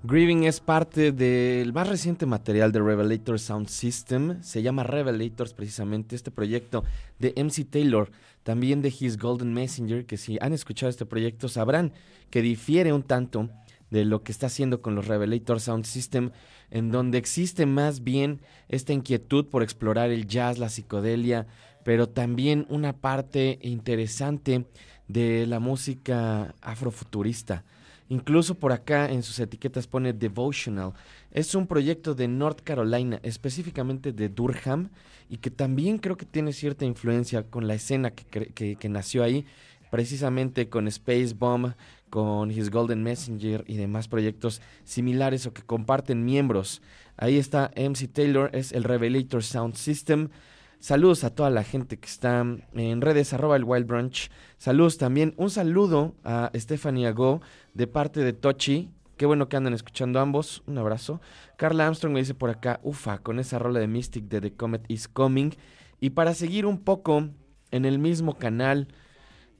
Grieving 0.03 0.45
es 0.45 0.61
parte 0.61 1.13
del 1.13 1.75
más 1.75 1.87
reciente 1.87 2.25
material 2.25 2.73
de 2.73 2.81
Revelator 2.81 3.39
Sound 3.39 3.69
System. 3.69 4.43
Se 4.43 4.63
llama 4.63 4.83
Revelators 4.83 5.53
precisamente, 5.53 6.17
este 6.17 6.31
proyecto 6.31 6.85
de 7.19 7.35
MC 7.37 7.67
Taylor, 7.69 8.11
también 8.43 8.81
de 8.81 8.89
His 8.89 9.19
Golden 9.19 9.53
Messenger, 9.53 10.07
que 10.07 10.17
si 10.17 10.39
han 10.41 10.55
escuchado 10.55 10.89
este 10.89 11.05
proyecto 11.05 11.49
sabrán 11.49 11.93
que 12.31 12.41
difiere 12.41 12.95
un 12.95 13.03
tanto 13.03 13.51
de 13.91 14.07
lo 14.07 14.23
que 14.23 14.33
está 14.33 14.47
haciendo 14.47 14.81
con 14.81 14.95
los 14.95 15.07
Revelator 15.07 15.61
Sound 15.61 15.85
System, 15.85 16.31
en 16.71 16.91
donde 16.91 17.19
existe 17.19 17.67
más 17.67 18.03
bien 18.03 18.41
esta 18.69 18.95
inquietud 18.95 19.47
por 19.49 19.63
explorar 19.63 20.11
el 20.11 20.27
jazz, 20.27 20.59
la 20.59 20.71
psicodelia, 20.71 21.47
pero 21.85 22.09
también 22.09 22.67
una 22.69 22.93
parte 22.93 23.59
interesante 23.63 24.67
de 25.09 25.47
la 25.47 25.61
música 25.61 26.55
afrofuturista. 26.61 27.65
Incluso 28.09 28.57
por 28.57 28.73
acá 28.73 29.11
en 29.11 29.23
sus 29.23 29.39
etiquetas 29.39 29.87
pone 29.87 30.13
Devotional. 30.13 30.93
Es 31.31 31.55
un 31.55 31.69
proyecto 31.69 32.15
de 32.15 32.27
North 32.27 32.61
Carolina, 32.63 33.21
específicamente 33.23 34.13
de 34.13 34.29
Durham, 34.29 34.91
y 35.29 35.37
que 35.37 35.51
también 35.51 35.99
creo 35.99 36.17
que 36.17 36.27
tiene 36.27 36.53
cierta 36.53 36.85
influencia 36.85 37.45
con 37.45 37.69
la 37.69 37.75
escena 37.75 38.11
que, 38.11 38.53
que, 38.53 38.75
que 38.75 38.89
nació 38.89 39.23
ahí, 39.23 39.47
precisamente 39.93 40.69
con 40.69 40.89
Space 40.89 41.35
Bomb, 41.39 41.75
con 42.11 42.51
His 42.51 42.71
Golden 42.71 43.03
Messenger 43.03 43.65
y 43.67 43.77
demás 43.77 44.09
proyectos 44.09 44.61
similares 44.85 45.47
o 45.47 45.53
que 45.53 45.63
comparten 45.63 46.25
miembros. 46.25 46.83
Ahí 47.17 47.39
está 47.39 47.71
MC 47.77 48.09
Taylor, 48.09 48.51
es 48.53 48.73
el 48.73 48.83
Revelator 48.85 49.43
Sound 49.43 49.77
System. 49.77 50.31
Saludos 50.81 51.25
a 51.25 51.35
toda 51.35 51.51
la 51.51 51.63
gente 51.63 51.99
que 51.99 52.09
está 52.09 52.41
en 52.41 53.01
redes 53.03 53.35
arroba 53.35 53.57
el 53.57 53.65
Wild 53.65 53.87
Brunch. 53.87 54.31
Saludos 54.57 54.97
también. 54.97 55.35
Un 55.37 55.51
saludo 55.51 56.15
a 56.25 56.51
Stephanie 56.55 57.13
Go 57.13 57.43
de 57.75 57.87
parte 57.87 58.21
de 58.21 58.33
Tochi. 58.33 58.91
Qué 59.19 59.27
bueno 59.27 59.51
que 59.51 59.59
andan 59.59 59.75
escuchando 59.75 60.21
ambos. 60.21 60.63
Un 60.67 60.79
abrazo. 60.79 61.21
Carla 61.59 61.87
Armstrong 61.87 62.15
me 62.15 62.21
dice 62.21 62.33
por 62.33 62.49
acá, 62.49 62.81
ufa, 62.83 63.19
con 63.19 63.39
esa 63.39 63.59
rola 63.59 63.79
de 63.79 63.89
Mystic 63.89 64.25
de 64.25 64.41
The 64.41 64.55
Comet 64.55 64.87
is 64.89 65.07
Coming. 65.07 65.51
Y 66.01 66.11
para 66.11 66.33
seguir 66.33 66.65
un 66.65 66.79
poco 66.79 67.29
en 67.71 67.85
el 67.85 67.99
mismo 67.99 68.39
canal, 68.39 68.89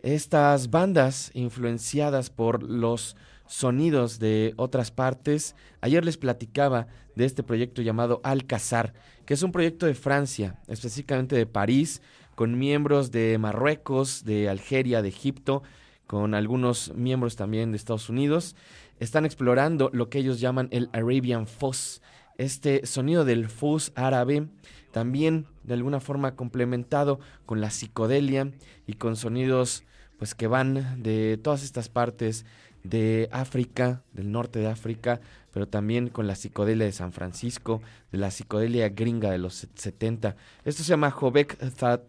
estas 0.03 0.71
bandas 0.71 1.33
influenciadas 1.35 2.31
por 2.31 2.63
los 2.63 3.15
sonidos 3.51 4.21
de 4.21 4.55
otras 4.57 4.93
partes. 4.93 5.57
Ayer 5.81 6.05
les 6.05 6.17
platicaba 6.17 6.87
de 7.17 7.25
este 7.25 7.43
proyecto 7.43 7.83
llamado 7.83 8.21
Alcazar, 8.23 8.95
que 9.27 9.35
es 9.35 9.43
un 9.43 9.51
proyecto 9.51 9.87
de 9.87 9.95
Francia, 9.95 10.61
específicamente 10.69 11.35
de 11.35 11.47
París, 11.47 12.01
con 12.37 12.59
miembros 12.59 13.11
de 13.11 13.37
Marruecos, 13.39 14.25
de 14.25 14.49
Algeria, 14.49 15.03
de 15.03 15.09
Egipto, 15.09 15.65
con 16.07 16.35
algunos 16.35 16.95
miembros 16.95 17.35
también 17.35 17.73
de 17.73 17.77
Estados 17.77 18.09
Unidos. 18.09 18.55
Están 19.01 19.25
explorando 19.27 19.91
lo 19.93 20.09
que 20.09 20.19
ellos 20.19 20.39
llaman 20.39 20.69
el 20.71 20.89
Arabian 20.93 21.49
Fuzz, 21.49 22.01
este 22.39 22.87
sonido 22.87 23.25
del 23.25 23.49
fuzz 23.49 23.91
árabe, 23.97 24.47
también 24.93 25.47
de 25.65 25.75
alguna 25.75 25.99
forma 25.99 26.37
complementado 26.37 27.19
con 27.47 27.61
la 27.61 27.71
psicodelia 27.71 28.53
y 28.87 28.95
con 28.95 29.17
sonidos 29.17 29.83
pues 30.21 30.35
que 30.35 30.47
van 30.47 31.03
de 31.03 31.39
todas 31.43 31.63
estas 31.65 31.89
partes 31.89 32.45
de 32.83 33.29
África, 33.33 34.03
del 34.13 34.33
norte 34.33 34.59
de 34.59 34.69
África, 34.69 35.21
pero 35.53 35.69
también 35.69 36.09
con 36.09 36.27
la 36.27 36.35
psicodelia 36.35 36.87
de 36.87 36.93
San 36.93 37.13
Francisco, 37.13 37.83
de 38.13 38.19
la 38.19 38.31
psicodelia 38.31 38.89
gringa 38.89 39.31
de 39.31 39.39
los 39.39 39.69
70. 39.75 40.37
Esto 40.65 40.83
se 40.83 40.89
llama 40.89 41.11
Jobek 41.11 41.59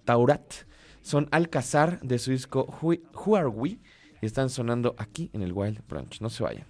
Taurat. 0.05 0.53
Son 1.01 1.27
Alcazar 1.31 1.99
de 2.01 2.19
su 2.19 2.31
disco 2.31 2.67
Who 2.81 3.35
Are 3.35 3.47
We 3.47 3.79
y 4.21 4.25
están 4.25 4.49
sonando 4.49 4.93
aquí 4.97 5.29
en 5.33 5.41
el 5.41 5.53
Wild 5.53 5.81
Brunch. 5.87 6.21
No 6.21 6.29
se 6.29 6.43
vayan. 6.43 6.65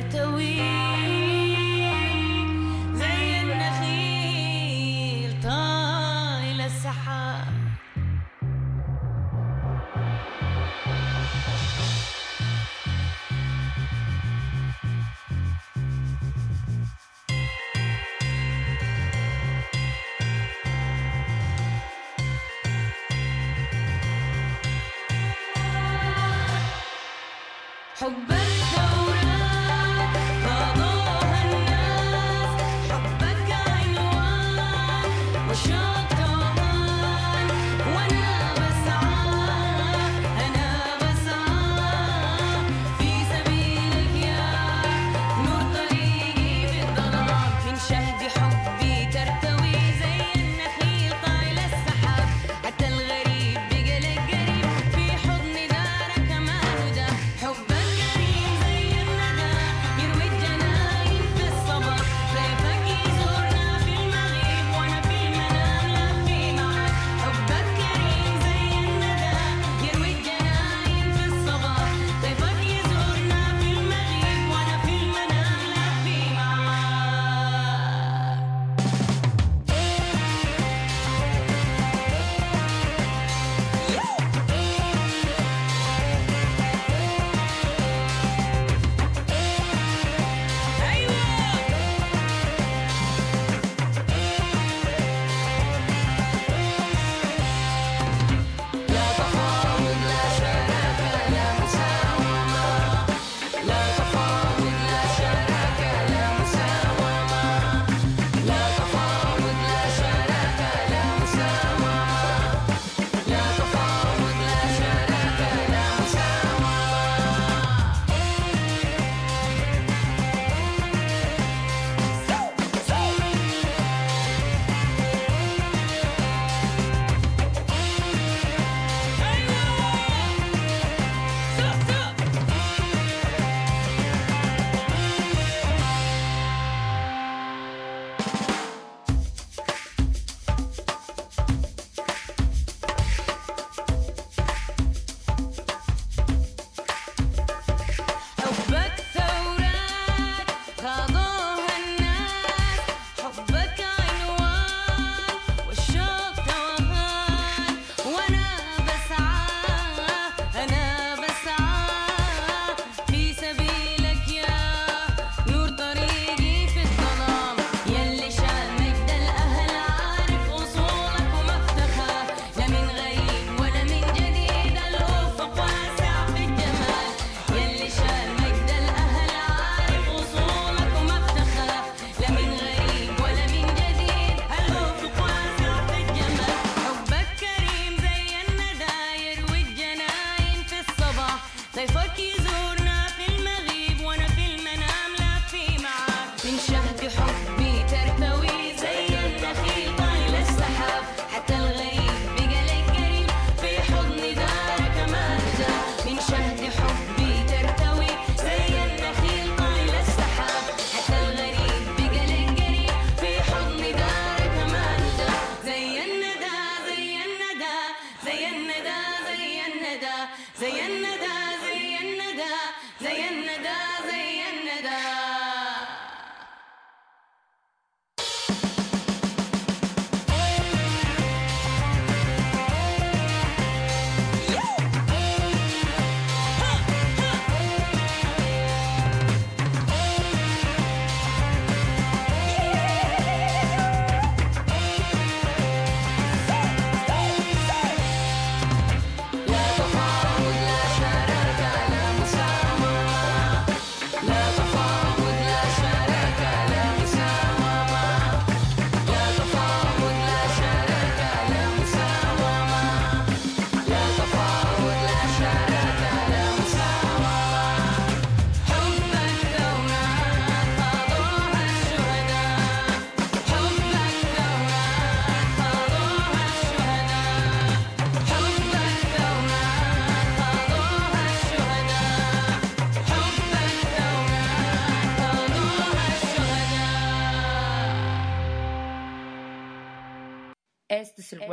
Puerto 0.00 0.36
Rico. 0.36 0.57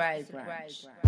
Este 0.02 0.38
es 0.68 1.05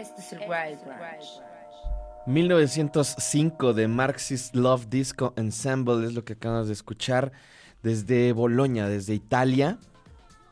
es 0.00 0.32
el 0.32 0.38
Wild 0.40 0.84
Branch. 0.84 1.24
1905 2.26 3.72
de 3.74 3.88
Marxist 3.88 4.54
Love 4.54 4.86
Disco 4.88 5.32
Ensemble 5.36 6.06
es 6.06 6.14
lo 6.14 6.24
que 6.24 6.34
acabamos 6.34 6.68
de 6.68 6.74
escuchar 6.74 7.32
desde 7.82 8.32
Bolonia, 8.32 8.86
desde 8.86 9.14
Italia. 9.14 9.78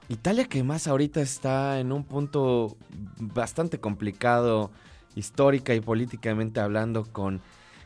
Italia 0.08 0.46
que 0.46 0.64
más 0.64 0.88
ahorita 0.88 1.20
está 1.20 1.78
en 1.78 1.92
un 1.92 2.02
punto 2.02 2.76
bastante 3.18 3.78
complicado 3.78 4.72
histórica 5.14 5.74
y 5.74 5.80
políticamente 5.80 6.58
hablando 6.58 7.04
con, 7.04 7.40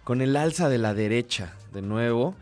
con 0.05 0.23
el 0.23 0.37
alza 0.37 0.71
de 0.71 0.79
la 0.79 0.95
derecha 0.95 1.55
de 1.73 1.83
nuevo. 1.83 2.35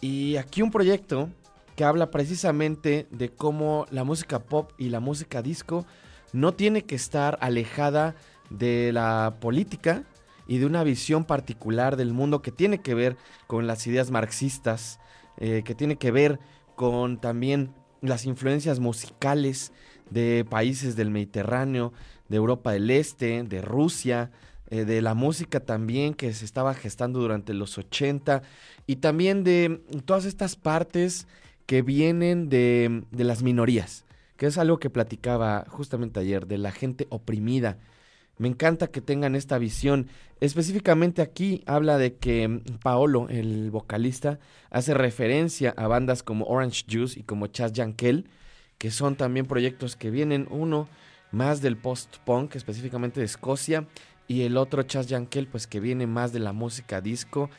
Y 0.00 0.36
aquí 0.36 0.62
un 0.62 0.70
proyecto 0.70 1.28
que 1.74 1.82
habla 1.82 2.12
precisamente 2.12 3.08
de 3.10 3.30
cómo 3.30 3.86
la 3.90 4.04
música 4.04 4.38
pop 4.38 4.70
y 4.78 4.90
la 4.90 5.00
música 5.00 5.42
disco 5.42 5.86
no 6.32 6.52
tiene 6.52 6.82
que 6.82 6.94
estar 6.94 7.38
alejada 7.40 8.10
de 8.10 8.33
la 8.50 9.36
política 9.40 10.04
y 10.46 10.58
de 10.58 10.66
una 10.66 10.84
visión 10.84 11.24
particular 11.24 11.96
del 11.96 12.12
mundo 12.12 12.42
que 12.42 12.52
tiene 12.52 12.80
que 12.80 12.94
ver 12.94 13.16
con 13.46 13.66
las 13.66 13.86
ideas 13.86 14.10
marxistas, 14.10 15.00
eh, 15.38 15.62
que 15.64 15.74
tiene 15.74 15.96
que 15.96 16.10
ver 16.10 16.38
con 16.76 17.20
también 17.20 17.72
las 18.00 18.26
influencias 18.26 18.80
musicales 18.80 19.72
de 20.10 20.44
países 20.48 20.96
del 20.96 21.10
Mediterráneo, 21.10 21.92
de 22.28 22.36
Europa 22.36 22.72
del 22.72 22.90
Este, 22.90 23.42
de 23.42 23.62
Rusia, 23.62 24.30
eh, 24.70 24.84
de 24.84 25.02
la 25.02 25.14
música 25.14 25.60
también 25.60 26.14
que 26.14 26.32
se 26.32 26.44
estaba 26.44 26.74
gestando 26.74 27.20
durante 27.20 27.54
los 27.54 27.78
80 27.78 28.42
y 28.86 28.96
también 28.96 29.44
de 29.44 29.82
todas 30.04 30.24
estas 30.24 30.56
partes 30.56 31.26
que 31.66 31.82
vienen 31.82 32.48
de, 32.48 33.04
de 33.10 33.24
las 33.24 33.42
minorías, 33.42 34.04
que 34.36 34.46
es 34.46 34.58
algo 34.58 34.78
que 34.78 34.90
platicaba 34.90 35.64
justamente 35.68 36.20
ayer, 36.20 36.46
de 36.46 36.58
la 36.58 36.72
gente 36.72 37.06
oprimida. 37.10 37.78
Me 38.36 38.48
encanta 38.48 38.88
que 38.88 39.00
tengan 39.00 39.36
esta 39.36 39.58
visión. 39.58 40.08
Específicamente 40.40 41.22
aquí 41.22 41.62
habla 41.66 41.98
de 41.98 42.14
que 42.16 42.48
mm, 42.48 42.62
Paolo, 42.82 43.28
el 43.28 43.70
vocalista, 43.70 44.38
hace 44.70 44.94
referencia 44.94 45.74
a 45.76 45.86
bandas 45.86 46.22
como 46.22 46.46
Orange 46.46 46.84
Juice 46.90 47.20
y 47.20 47.22
como 47.22 47.46
Chas 47.46 47.72
Yankel, 47.72 48.28
que 48.78 48.90
son 48.90 49.16
también 49.16 49.46
proyectos 49.46 49.96
que 49.96 50.10
vienen 50.10 50.46
uno 50.50 50.88
más 51.30 51.60
del 51.60 51.76
post-punk, 51.76 52.56
específicamente 52.56 53.20
de 53.20 53.26
Escocia, 53.26 53.86
y 54.26 54.42
el 54.42 54.56
otro 54.56 54.82
Chas 54.82 55.06
Yankel, 55.06 55.46
pues 55.46 55.66
que 55.66 55.80
viene 55.80 56.06
más 56.06 56.32
de 56.32 56.40
la 56.40 56.52
música 56.52 57.00
disco. 57.00 57.50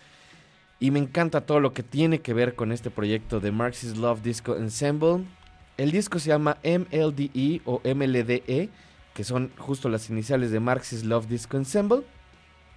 Y 0.80 0.92
me 0.92 1.00
encanta 1.00 1.46
todo 1.46 1.60
lo 1.60 1.74
que 1.74 1.84
tiene 1.84 2.20
que 2.20 2.34
ver 2.34 2.56
con 2.56 2.72
este 2.72 2.90
proyecto 2.90 3.40
de 3.40 3.52
Marxist 3.52 3.98
Love 3.98 4.22
Disco 4.22 4.56
Ensemble. 4.58 5.26
El 5.78 5.92
disco 5.92 6.20
se 6.20 6.30
llama 6.30 6.58
MLDE 6.64 7.62
o 7.66 7.82
MLDE, 7.84 8.70
que 9.16 9.24
son 9.24 9.50
justo 9.58 9.90
las 9.90 10.10
iniciales 10.10 10.52
de 10.52 10.60
Marxist 10.60 11.06
Love 11.06 11.28
Disco 11.28 11.56
Ensemble. 11.58 12.02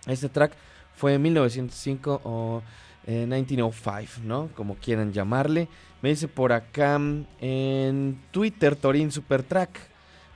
Este 0.06 0.28
track 0.28 0.52
fue 0.94 1.14
en 1.14 1.22
1905 1.22 2.20
o 2.24 2.62
eh, 3.06 3.26
1905, 3.26 4.20
¿no? 4.24 4.48
Como 4.54 4.76
quieran 4.76 5.12
llamarle. 5.12 5.68
Me 6.00 6.10
dice 6.10 6.28
por 6.28 6.52
acá 6.52 6.96
mm, 6.96 7.26
en 7.40 8.22
Twitter 8.30 8.76
Torin 8.76 9.10
Supertrack. 9.10 9.78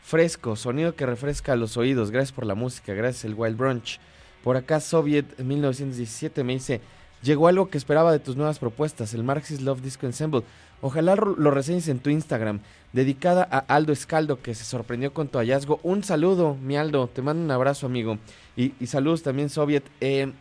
Fresco, 0.02 0.56
sonido 0.56 0.96
que 0.96 1.06
refresca 1.06 1.54
los 1.54 1.76
oídos. 1.76 2.10
Gracias 2.10 2.32
por 2.32 2.46
la 2.46 2.56
música, 2.56 2.92
gracias 2.92 3.24
el 3.24 3.34
Wild 3.34 3.56
Brunch. 3.56 4.00
Por 4.42 4.56
acá 4.56 4.80
Soviet 4.80 5.38
1917 5.38 6.42
me 6.42 6.54
dice, 6.54 6.80
llegó 7.22 7.46
algo 7.46 7.70
que 7.70 7.78
esperaba 7.78 8.10
de 8.10 8.18
tus 8.18 8.34
nuevas 8.34 8.58
propuestas, 8.58 9.14
el 9.14 9.22
Marxist 9.22 9.62
Love 9.62 9.80
Disco 9.80 10.06
Ensemble. 10.06 10.42
Ojalá 10.84 11.14
lo 11.14 11.50
reseñes 11.52 11.86
en 11.86 12.00
tu 12.00 12.10
Instagram, 12.10 12.58
dedicada 12.92 13.46
a 13.48 13.58
Aldo 13.58 13.92
Escaldo, 13.92 14.42
que 14.42 14.52
se 14.56 14.64
sorprendió 14.64 15.14
con 15.14 15.28
tu 15.28 15.38
hallazgo. 15.38 15.78
Un 15.84 16.02
saludo, 16.02 16.56
mi 16.56 16.76
Aldo, 16.76 17.06
te 17.06 17.22
mando 17.22 17.44
un 17.44 17.50
abrazo, 17.52 17.86
amigo. 17.86 18.18
Y, 18.56 18.74
y 18.80 18.88
saludos 18.88 19.22
también, 19.22 19.48
Soviet. 19.48 19.84
Eh, 20.00 20.32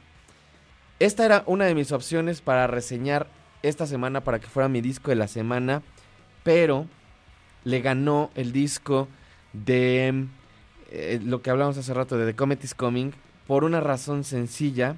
esta 1.00 1.26
era 1.26 1.44
una 1.46 1.66
de 1.66 1.76
mis 1.76 1.92
opciones 1.92 2.42
para 2.42 2.66
reseñar 2.66 3.28
esta 3.62 3.86
semana, 3.86 4.24
para 4.24 4.40
que 4.40 4.48
fuera 4.48 4.68
mi 4.68 4.82
disco 4.82 5.12
de 5.12 5.16
la 5.16 5.28
semana, 5.28 5.84
pero 6.44 6.88
le 7.64 7.82
ganó 7.82 8.32
el 8.34 8.52
disco 8.52 9.08
de 9.54 10.26
eh, 10.90 11.20
lo 11.24 11.44
que 11.44 11.52
hablamos 11.52 11.78
hace 11.78 11.94
rato 11.94 12.18
de 12.18 12.26
The 12.26 12.36
Comet 12.36 12.64
is 12.64 12.74
Coming, 12.74 13.12
por 13.46 13.64
una 13.64 13.80
razón 13.80 14.24
sencilla, 14.24 14.96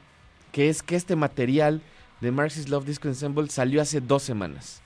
que 0.54 0.70
es 0.70 0.84
que 0.84 0.96
este 0.96 1.18
material 1.18 1.82
de 2.22 2.32
Marxist 2.32 2.70
Love 2.70 2.86
Disco 2.86 3.10
Ensemble 3.10 3.50
salió 3.50 3.82
hace 3.82 4.00
dos 4.00 4.24
semanas. 4.24 4.82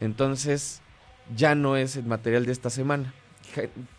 Entonces, 0.00 0.80
ya 1.36 1.54
no 1.54 1.76
es 1.76 1.96
el 1.96 2.06
material 2.06 2.46
de 2.46 2.52
esta 2.52 2.70
semana. 2.70 3.14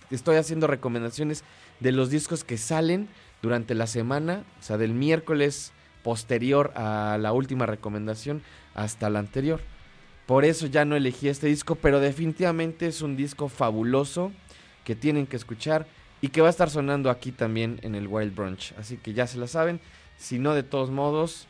Estoy 0.09 0.35
haciendo 0.35 0.67
recomendaciones 0.67 1.43
de 1.79 1.91
los 1.91 2.09
discos 2.09 2.43
que 2.43 2.57
salen 2.57 3.07
durante 3.41 3.75
la 3.75 3.87
semana, 3.87 4.43
o 4.59 4.63
sea, 4.63 4.77
del 4.77 4.93
miércoles 4.93 5.71
posterior 6.03 6.71
a 6.75 7.17
la 7.19 7.31
última 7.31 7.65
recomendación 7.65 8.41
hasta 8.73 9.09
la 9.09 9.19
anterior. 9.19 9.61
Por 10.25 10.45
eso 10.45 10.67
ya 10.67 10.85
no 10.85 10.95
elegí 10.95 11.27
este 11.27 11.47
disco, 11.47 11.75
pero 11.75 11.99
definitivamente 11.99 12.87
es 12.87 13.01
un 13.01 13.15
disco 13.15 13.49
fabuloso 13.49 14.31
que 14.83 14.95
tienen 14.95 15.27
que 15.27 15.35
escuchar 15.35 15.85
y 16.21 16.29
que 16.29 16.41
va 16.41 16.47
a 16.47 16.51
estar 16.51 16.69
sonando 16.69 17.09
aquí 17.09 17.31
también 17.31 17.79
en 17.81 17.95
el 17.95 18.07
Wild 18.07 18.35
Brunch. 18.35 18.73
Así 18.77 18.97
que 18.97 19.13
ya 19.13 19.27
se 19.27 19.37
la 19.37 19.47
saben. 19.47 19.79
Si 20.17 20.39
no, 20.39 20.53
de 20.53 20.63
todos 20.63 20.91
modos, 20.91 21.47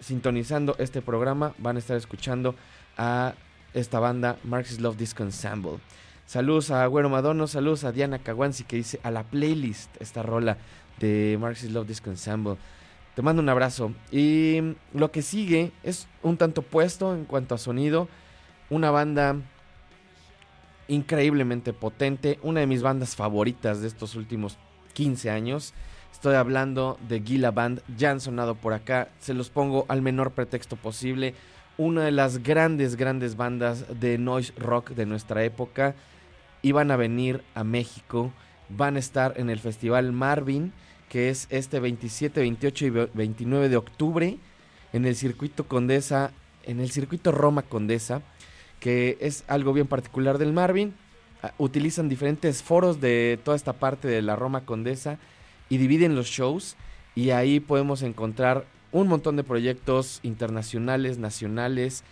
sintonizando 0.00 0.76
este 0.78 1.02
programa, 1.02 1.54
van 1.58 1.76
a 1.76 1.80
estar 1.80 1.96
escuchando 1.96 2.54
a 2.96 3.34
esta 3.74 3.98
banda 4.00 4.36
Marxist 4.44 4.80
Love 4.80 4.96
Disco 4.96 5.22
Ensemble. 5.22 5.78
Saludos 6.26 6.70
a 6.70 6.86
Güero 6.86 7.10
Madono, 7.10 7.46
saludos 7.46 7.84
a 7.84 7.92
Diana 7.92 8.18
Kawansi 8.18 8.64
que 8.64 8.76
dice 8.76 9.00
a 9.02 9.10
la 9.10 9.22
playlist 9.24 9.90
esta 10.00 10.22
rola 10.22 10.56
de 10.98 11.36
Marxist 11.40 11.72
Love 11.72 11.88
Disco 11.88 12.10
Ensemble. 12.10 12.56
Te 13.14 13.20
mando 13.20 13.42
un 13.42 13.48
abrazo. 13.48 13.92
Y 14.10 14.74
lo 14.94 15.12
que 15.12 15.20
sigue 15.20 15.72
es 15.82 16.08
un 16.22 16.38
tanto 16.38 16.62
puesto 16.62 17.14
en 17.14 17.24
cuanto 17.26 17.54
a 17.54 17.58
sonido. 17.58 18.08
Una 18.70 18.90
banda 18.90 19.36
increíblemente 20.88 21.74
potente. 21.74 22.38
Una 22.42 22.60
de 22.60 22.66
mis 22.66 22.82
bandas 22.82 23.14
favoritas 23.14 23.82
de 23.82 23.88
estos 23.88 24.14
últimos 24.14 24.56
15 24.94 25.30
años. 25.30 25.74
Estoy 26.10 26.36
hablando 26.36 26.98
de 27.06 27.20
Gila 27.20 27.50
Band. 27.50 27.82
Ya 27.98 28.10
han 28.10 28.20
sonado 28.20 28.54
por 28.54 28.72
acá. 28.72 29.08
Se 29.20 29.34
los 29.34 29.50
pongo 29.50 29.84
al 29.88 30.00
menor 30.00 30.30
pretexto 30.30 30.76
posible. 30.76 31.34
Una 31.78 32.04
de 32.04 32.12
las 32.12 32.42
grandes, 32.42 32.96
grandes 32.96 33.36
bandas 33.36 33.84
de 34.00 34.18
noise 34.18 34.52
rock 34.58 34.90
de 34.90 35.06
nuestra 35.06 35.42
época. 35.44 35.94
Iban 36.62 36.90
a 36.90 36.96
venir 36.96 37.42
a 37.54 37.64
México. 37.64 38.30
Van 38.68 38.96
a 38.96 38.98
estar 38.98 39.34
en 39.36 39.50
el 39.50 39.58
Festival 39.58 40.12
Marvin, 40.12 40.72
que 41.08 41.28
es 41.30 41.46
este 41.50 41.80
27, 41.80 42.40
28 42.40 42.86
y 42.86 42.90
ve- 42.90 43.10
29 43.14 43.68
de 43.68 43.76
octubre 43.76 44.38
en 44.92 45.04
el 45.06 45.16
circuito 45.16 45.66
Condesa, 45.66 46.32
en 46.64 46.80
el 46.80 46.90
circuito 46.90 47.32
Roma 47.32 47.62
Condesa, 47.62 48.22
que 48.78 49.16
es 49.20 49.44
algo 49.48 49.72
bien 49.72 49.86
particular 49.86 50.38
del 50.38 50.52
Marvin. 50.52 50.94
Ah, 51.42 51.52
Utilizan 51.58 52.08
diferentes 52.08 52.62
foros 52.62 53.00
de 53.00 53.38
toda 53.44 53.56
esta 53.56 53.72
parte 53.72 54.06
de 54.08 54.22
la 54.22 54.36
Roma 54.36 54.64
Condesa 54.64 55.18
y 55.68 55.78
dividen 55.78 56.14
los 56.14 56.26
shows 56.28 56.76
y 57.14 57.30
ahí 57.30 57.60
podemos 57.60 58.02
encontrar 58.02 58.64
un 58.92 59.08
montón 59.08 59.36
de 59.36 59.44
proyectos 59.44 60.20
internacionales, 60.22 61.18
nacionales. 61.18 62.04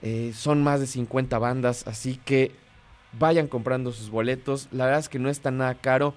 eh, 0.00 0.32
son 0.32 0.62
más 0.62 0.78
de 0.78 0.86
50 0.86 1.38
bandas, 1.38 1.86
así 1.88 2.20
que 2.24 2.52
vayan 3.18 3.48
comprando 3.48 3.92
sus 3.92 4.10
boletos. 4.10 4.68
La 4.70 4.84
verdad 4.84 5.00
es 5.00 5.08
que 5.08 5.18
no 5.18 5.28
está 5.28 5.50
nada 5.50 5.74
caro. 5.74 6.14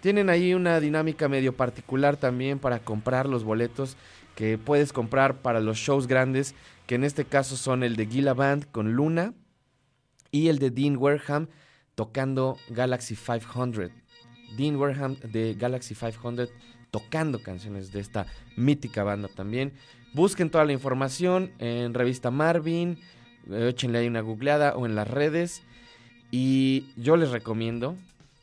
Tienen 0.00 0.30
ahí 0.30 0.54
una 0.54 0.78
dinámica 0.78 1.28
medio 1.28 1.56
particular 1.56 2.16
también 2.16 2.60
para 2.60 2.78
comprar 2.78 3.28
los 3.28 3.42
boletos 3.42 3.96
que 4.36 4.56
puedes 4.56 4.92
comprar 4.92 5.42
para 5.42 5.58
los 5.58 5.78
shows 5.78 6.06
grandes, 6.06 6.54
que 6.86 6.94
en 6.94 7.02
este 7.02 7.24
caso 7.24 7.56
son 7.56 7.82
el 7.82 7.96
de 7.96 8.06
Gila 8.06 8.34
Band 8.34 8.70
con 8.70 8.92
Luna 8.92 9.34
y 10.30 10.46
el 10.46 10.60
de 10.60 10.70
Dean 10.70 10.96
Wareham 10.96 11.48
tocando 11.96 12.56
Galaxy 12.68 13.16
500. 13.16 13.90
Dean 14.56 14.76
Wareham 14.76 15.16
de 15.16 15.54
Galaxy 15.54 15.96
500 15.96 16.50
tocando 16.90 17.42
canciones 17.42 17.92
de 17.92 18.00
esta 18.00 18.26
mítica 18.56 19.04
banda 19.04 19.28
también. 19.28 19.72
Busquen 20.14 20.50
toda 20.50 20.64
la 20.64 20.72
información 20.72 21.52
en 21.58 21.94
revista 21.94 22.30
Marvin, 22.30 22.98
eh, 23.50 23.68
échenle 23.70 23.98
ahí 23.98 24.06
una 24.08 24.20
googleada 24.20 24.76
o 24.76 24.86
en 24.86 24.94
las 24.94 25.08
redes. 25.08 25.62
Y 26.30 26.86
yo 26.96 27.16
les 27.16 27.30
recomiendo 27.30 27.96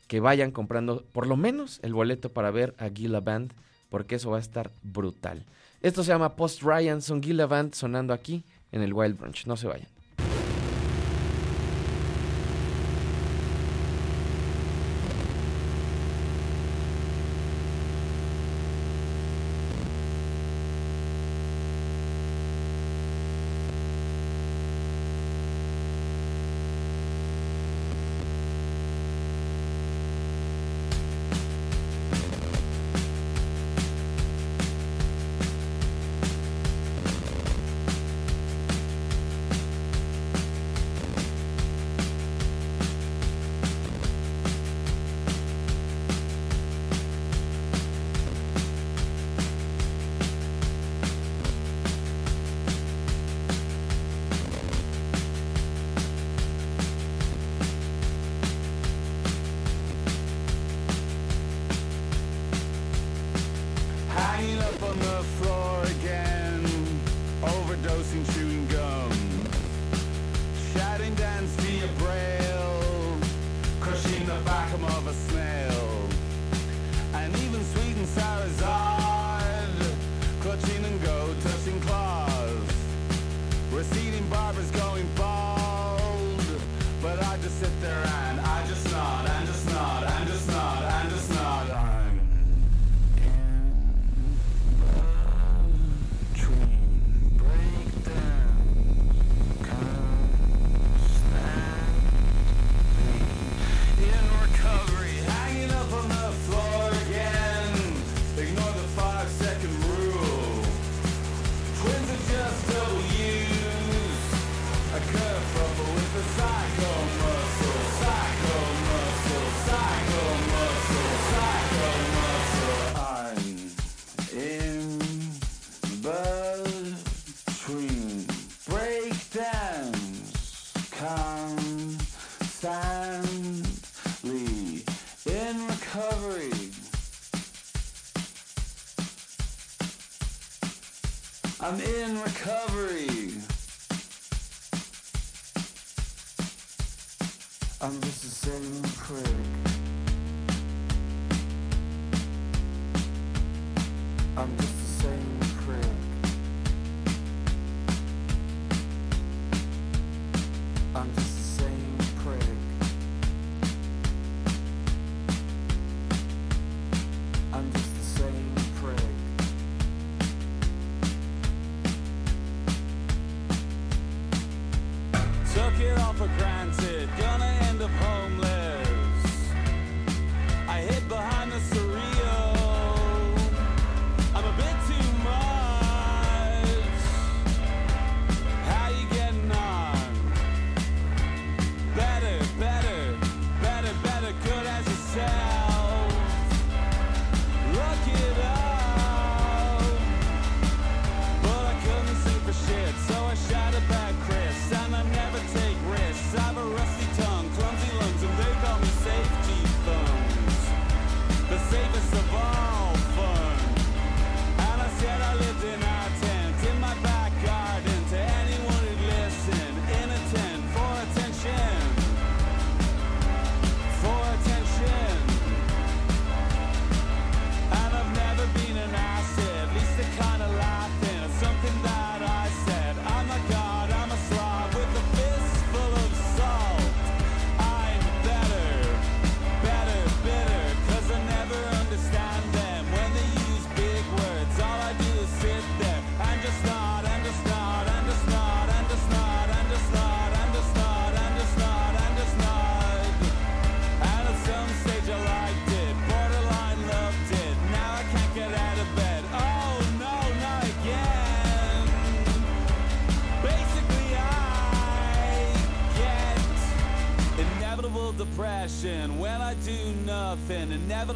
que 0.08 0.20
vayan 0.20 0.50
comprando 0.50 1.04
por 1.12 1.26
lo 1.26 1.36
menos 1.36 1.80
el 1.82 1.92
boleto 1.92 2.32
para 2.32 2.50
ver 2.50 2.74
a 2.78 2.88
Gila 2.88 3.20
Band, 3.20 3.52
porque 3.90 4.16
eso 4.16 4.30
va 4.30 4.38
a 4.38 4.40
estar 4.40 4.70
brutal. 4.82 5.44
Esto 5.82 6.02
se 6.02 6.12
llama 6.12 6.36
Post 6.36 6.62
Ryan, 6.62 7.02
son 7.02 7.22
Gila 7.22 7.46
Band 7.46 7.74
sonando 7.74 8.12
aquí 8.12 8.44
en 8.72 8.82
el 8.82 8.92
Wild 8.92 9.18
Brunch. 9.18 9.46
No 9.46 9.56
se 9.56 9.66
vayan. 9.66 9.95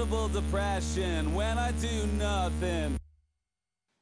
Nothing. 0.01 0.11
Inevitable 0.11 0.28
depression 0.28 1.34
when 1.34 1.59
I 1.59 1.72
do 1.72 2.07
nothing. 2.18 2.96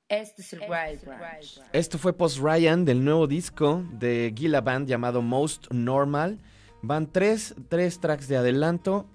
Este 0.09 0.41
es 0.43 0.53
el 0.55 0.61
Wild 0.61 1.05
Branch. 1.05 1.61
Esto 1.73 1.99
fue 1.99 2.13
Post 2.15 2.39
Ryan 2.39 2.85
del 2.85 3.05
nuevo 3.05 3.27
disco 3.27 3.85
de 3.93 4.33
Gila 4.35 4.63
Band 4.63 4.89
llamado 4.89 5.21
Most 5.21 5.71
Normal. 5.71 6.39
Van 6.81 7.07
tres, 7.11 7.55
tres 7.69 8.01
tracks 8.01 8.29
de 8.29 8.39
adelanto. 8.39 9.07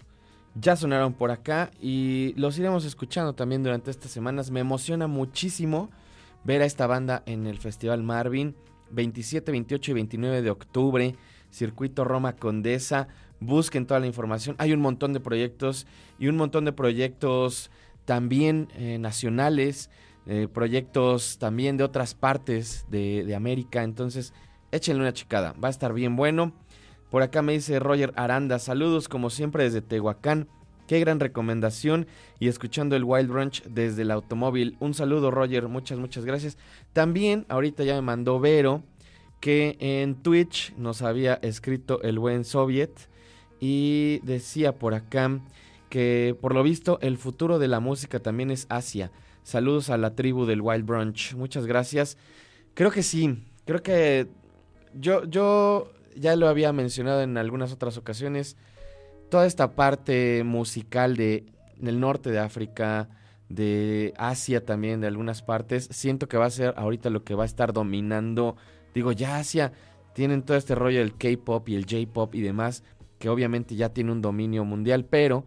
Ya 0.56 0.76
sonaron 0.76 1.14
por 1.14 1.32
acá 1.32 1.72
y 1.82 2.34
los 2.38 2.60
iremos 2.60 2.86
escuchando 2.86 3.34
también 3.34 3.64
durante 3.64 3.90
estas 3.90 4.12
semanas. 4.12 4.52
Me 4.52 4.60
emociona 4.60 5.08
muchísimo 5.08 5.90
ver 6.44 6.62
a 6.62 6.66
esta 6.66 6.86
banda 6.86 7.24
en 7.26 7.48
el 7.48 7.58
Festival 7.58 8.04
Marvin. 8.04 8.56
27, 8.92 9.52
28 9.52 9.92
y 9.92 9.94
29 9.96 10.42
de 10.44 10.50
octubre. 10.52 11.16
Circuito 11.50 12.04
Roma 12.04 12.36
Condesa. 12.36 13.08
Busquen 13.46 13.86
toda 13.86 14.00
la 14.00 14.08
información. 14.08 14.56
Hay 14.60 14.74
un 14.74 14.80
montón 14.80 15.14
de 15.14 15.20
proyectos 15.20 15.86
y 16.18 16.28
un 16.28 16.38
montón 16.38 16.66
de 16.66 16.72
proyectos 16.72 17.72
también 18.06 18.70
eh, 18.76 18.98
nacionales. 19.00 19.90
eh, 20.26 20.48
proyectos 20.52 21.38
también 21.38 21.76
de 21.76 21.84
otras 21.84 22.16
partes 22.16 22.86
de, 22.90 23.36
América. 23.36 23.84
Entonces, 23.84 24.34
échenle 24.72 25.02
una 25.02 25.12
checada. 25.12 25.54
Va 25.62 25.68
a 25.68 25.72
estar 25.72 25.94
bien 25.94 26.16
bueno. 26.16 26.54
Por 27.12 27.24
acá 27.24 27.42
me 27.42 27.52
dice 27.52 27.78
Roger 27.80 28.14
Aranda. 28.16 28.58
Saludos 28.60 29.10
como 29.10 29.30
siempre 29.30 29.66
desde 29.66 29.82
Tehuacán. 29.82 30.48
Qué 30.88 31.02
gran 31.02 31.20
recomendación. 31.20 32.08
Y 32.40 32.48
escuchando 32.48 32.96
el 32.96 33.04
Wild 33.04 33.30
Brunch 33.30 33.64
desde 33.64 34.04
el 34.04 34.12
automóvil. 34.12 34.78
Un 34.80 34.94
saludo 34.94 35.30
Roger. 35.30 35.68
Muchas, 35.68 36.00
muchas 36.00 36.24
gracias. 36.24 36.58
También 36.94 37.46
ahorita 37.50 37.84
ya 37.84 37.96
me 37.96 38.02
mandó 38.02 38.40
Vero 38.40 38.82
que 39.42 39.76
en 39.82 40.16
Twitch 40.16 40.74
nos 40.78 41.02
había 41.02 41.34
escrito 41.42 42.02
el 42.02 42.18
buen 42.18 42.46
Soviet. 42.46 43.10
Y 43.66 44.20
decía 44.24 44.78
por 44.78 44.94
acá 44.94 45.40
que 45.88 46.36
por 46.42 46.54
lo 46.54 46.64
visto 46.64 47.00
el 47.00 47.18
futuro 47.18 47.60
de 47.60 47.70
la 47.70 47.80
música 47.80 48.20
también 48.20 48.52
es 48.52 48.66
Asia. 48.68 49.10
Saludos 49.44 49.90
a 49.90 49.98
la 49.98 50.16
tribu 50.16 50.46
del 50.46 50.60
Wild 50.60 50.86
Brunch. 50.86 51.34
Muchas 51.36 51.66
gracias. 51.66 52.18
Creo 52.74 52.92
que 52.92 53.04
sí. 53.04 53.42
Creo 53.64 53.82
que 53.82 54.28
yo, 54.94 55.24
yo 55.24 55.94
ya 56.14 56.36
lo 56.36 56.50
había 56.50 56.74
mencionado 56.74 57.22
en 57.22 57.38
algunas 57.38 57.72
otras 57.72 57.96
ocasiones. 57.98 58.58
Toda 59.30 59.46
esta 59.46 59.76
parte 59.76 60.44
musical 60.44 61.16
de, 61.16 61.46
del 61.78 62.02
norte 62.02 62.32
de 62.32 62.40
África, 62.40 63.08
de 63.48 64.14
Asia 64.18 64.66
también, 64.66 65.00
de 65.00 65.08
algunas 65.08 65.42
partes, 65.42 65.88
siento 65.90 66.28
que 66.28 66.36
va 66.36 66.48
a 66.48 66.50
ser 66.50 66.74
ahorita 66.76 67.10
lo 67.10 67.24
que 67.24 67.34
va 67.34 67.44
a 67.44 67.46
estar 67.46 67.72
dominando. 67.72 68.58
Digo, 68.94 69.14
ya 69.14 69.38
Asia 69.38 69.72
tienen 70.14 70.44
todo 70.44 70.58
este 70.58 70.76
rollo 70.76 71.00
del 71.00 71.16
K-pop 71.16 71.70
y 71.70 71.76
el 71.76 71.86
J-pop 71.86 72.36
y 72.36 72.42
demás, 72.42 72.84
que 73.24 73.30
obviamente 73.30 73.78
ya 73.78 73.88
tiene 73.88 74.12
un 74.12 74.22
dominio 74.22 74.66
mundial, 74.66 75.06
pero 75.06 75.46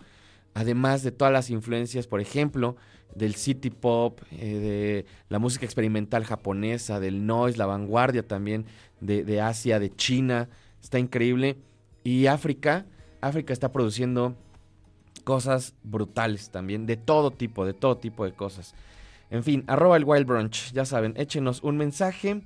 además 0.55 1.03
de 1.03 1.13
todas 1.13 1.31
las 1.31 1.51
influencias, 1.51 2.07
por 2.07 2.23
ejemplo, 2.23 2.77
del 3.15 3.35
city 3.35 3.69
pop, 3.69 4.23
eh, 4.31 4.37
de 4.39 5.07
la 5.29 5.39
música 5.39 5.67
experimental 5.67 6.25
japonesa, 6.25 7.01
del 7.01 7.27
noise, 7.27 7.59
la 7.59 7.67
vanguardia 7.67 8.27
también 8.27 8.65
de, 9.03 9.25
de 9.25 9.43
Asia, 9.43 9.79
de 9.79 9.95
China. 9.95 10.49
Está 10.83 10.99
increíble. 10.99 11.59
Y 12.03 12.29
África, 12.29 12.87
África 13.21 13.53
está 13.53 13.73
produciendo 13.73 14.35
cosas 15.23 15.75
brutales 15.83 16.49
también, 16.49 16.87
de 16.87 16.97
todo 16.97 17.31
tipo, 17.31 17.67
de 17.67 17.75
todo 17.75 17.99
tipo 17.99 18.25
de 18.25 18.33
cosas. 18.33 18.75
En 19.29 19.45
fin, 19.45 19.65
arroba 19.67 19.99
el 19.99 20.05
Wild 20.05 20.27
Brunch, 20.27 20.73
ya 20.73 20.87
saben, 20.87 21.13
échenos 21.19 21.63
un 21.63 21.77
mensaje. 21.77 22.41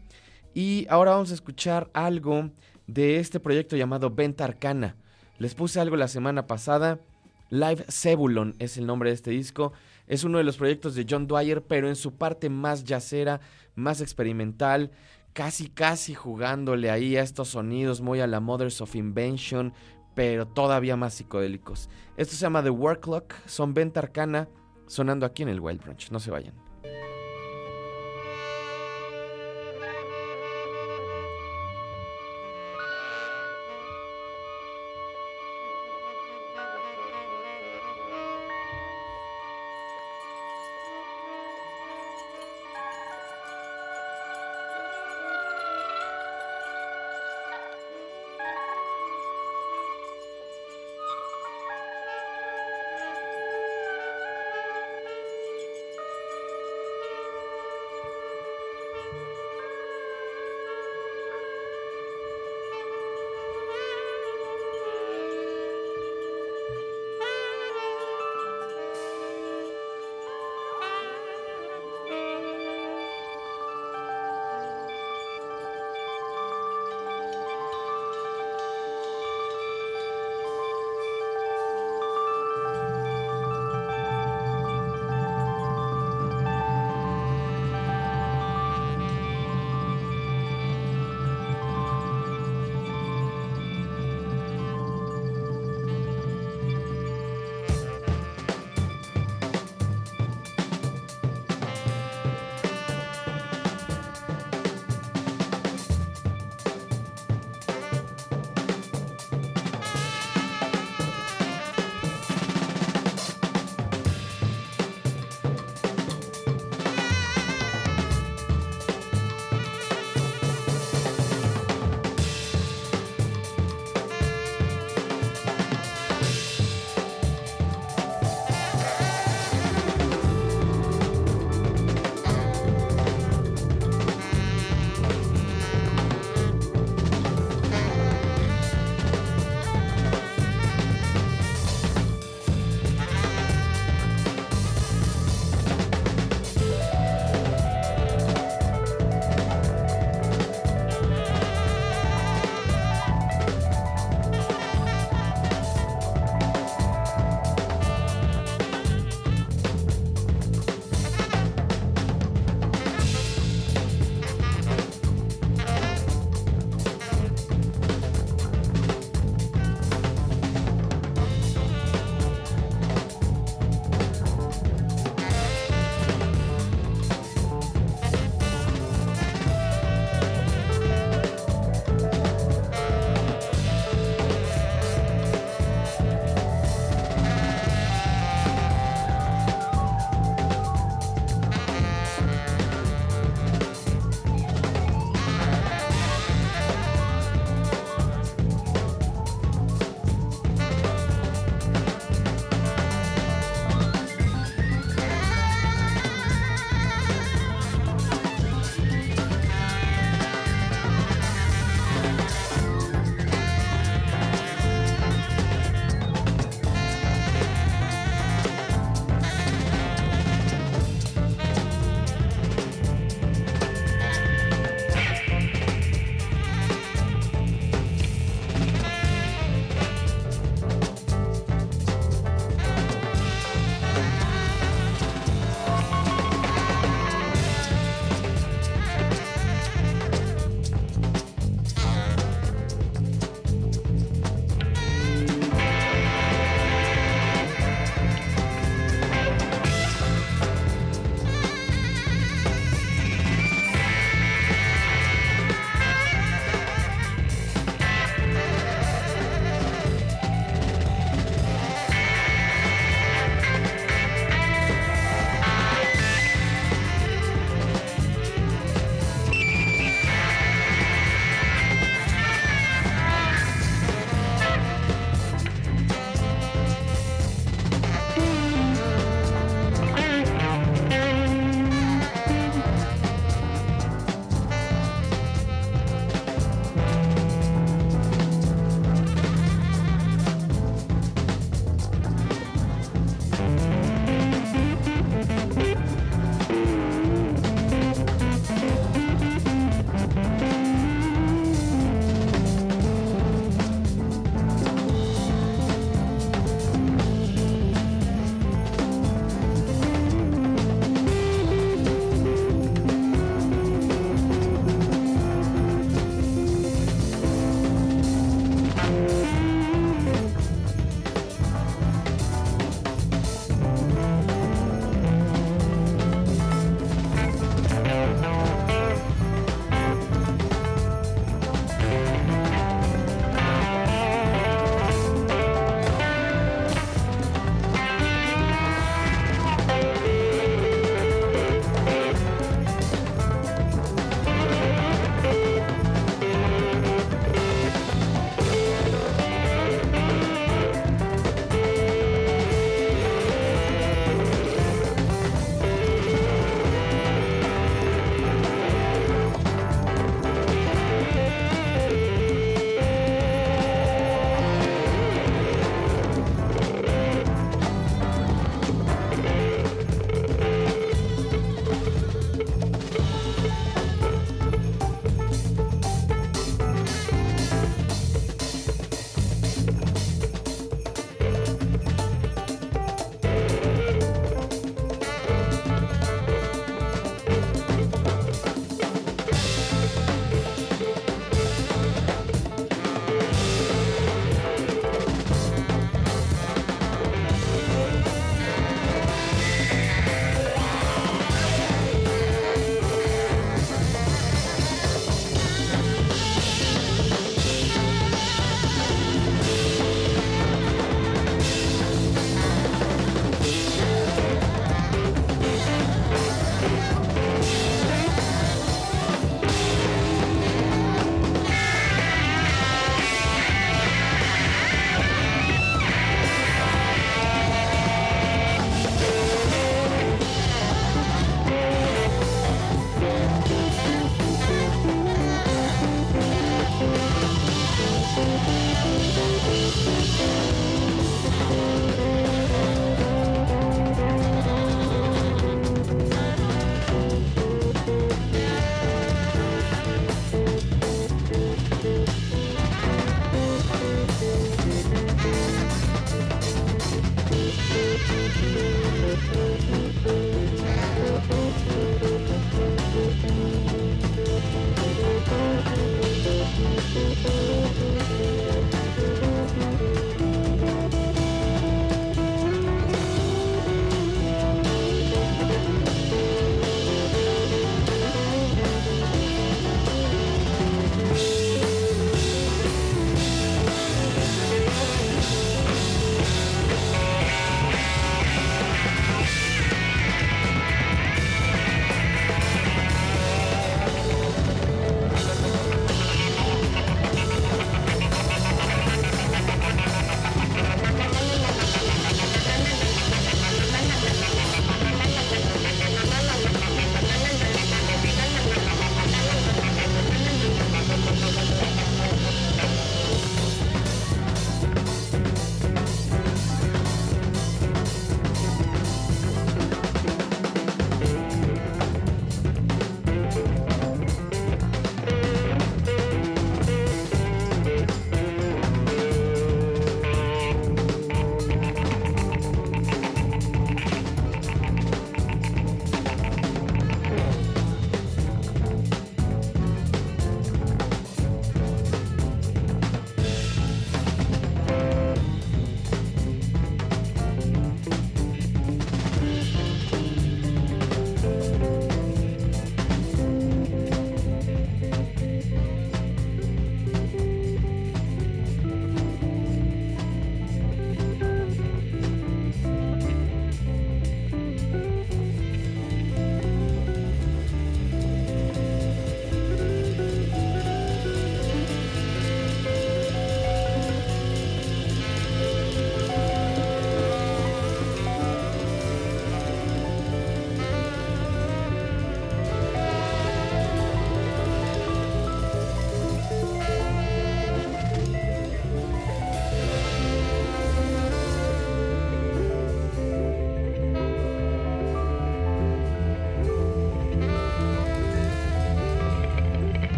Y 0.55 0.89
ahora 0.91 1.13
vamos 1.13 1.31
a 1.31 1.35
escuchar 1.35 1.89
algo 1.93 2.51
de 2.89 3.21
este 3.21 3.39
proyecto 3.39 3.77
llamado 3.77 4.11
Venta 4.11 4.43
Arcana. 4.43 4.97
Les 5.41 5.55
puse 5.55 5.81
algo 5.81 5.97
la 5.97 6.07
semana 6.07 6.47
pasada. 6.47 7.01
Live 7.49 7.87
Cebulon 7.89 8.55
es 8.59 8.77
el 8.77 8.87
nombre 8.87 9.09
de 9.09 9.15
este 9.15 9.31
disco. 9.31 9.73
Es 10.07 10.23
uno 10.23 10.37
de 10.37 10.45
los 10.45 10.59
proyectos 10.59 10.95
de 10.95 11.07
John 11.09 11.27
Dwyer, 11.27 11.63
pero 11.63 11.89
en 11.89 11.97
su 11.97 12.13
parte 12.13 12.51
más 12.51 12.85
yacera, 12.85 13.41
más 13.75 14.03
experimental, 14.03 14.91
casi 15.33 15.71
casi 15.71 16.13
jugándole 16.13 16.91
ahí 16.91 17.17
a 17.17 17.23
estos 17.23 17.49
sonidos 17.49 18.03
muy 18.03 18.21
a 18.21 18.27
la 18.27 18.41
Mothers 18.41 18.83
of 18.83 18.95
Invention, 18.95 19.73
pero 20.15 20.47
todavía 20.47 20.97
más 20.97 21.15
psicodélicos. 21.15 21.89
Esto 22.19 22.35
se 22.35 22.43
llama 22.43 22.63
The 22.63 22.69
Work 22.69 23.05
Clock, 23.05 23.33
son 23.47 23.73
Venta 23.73 24.01
Arcana, 24.01 24.47
sonando 24.89 25.25
aquí 25.25 25.43
en 25.43 25.49
el 25.49 25.61
Wild 25.61 25.83
Brunch. 25.83 26.11
No 26.11 26.21
se 26.21 26.31
vayan. 26.31 26.70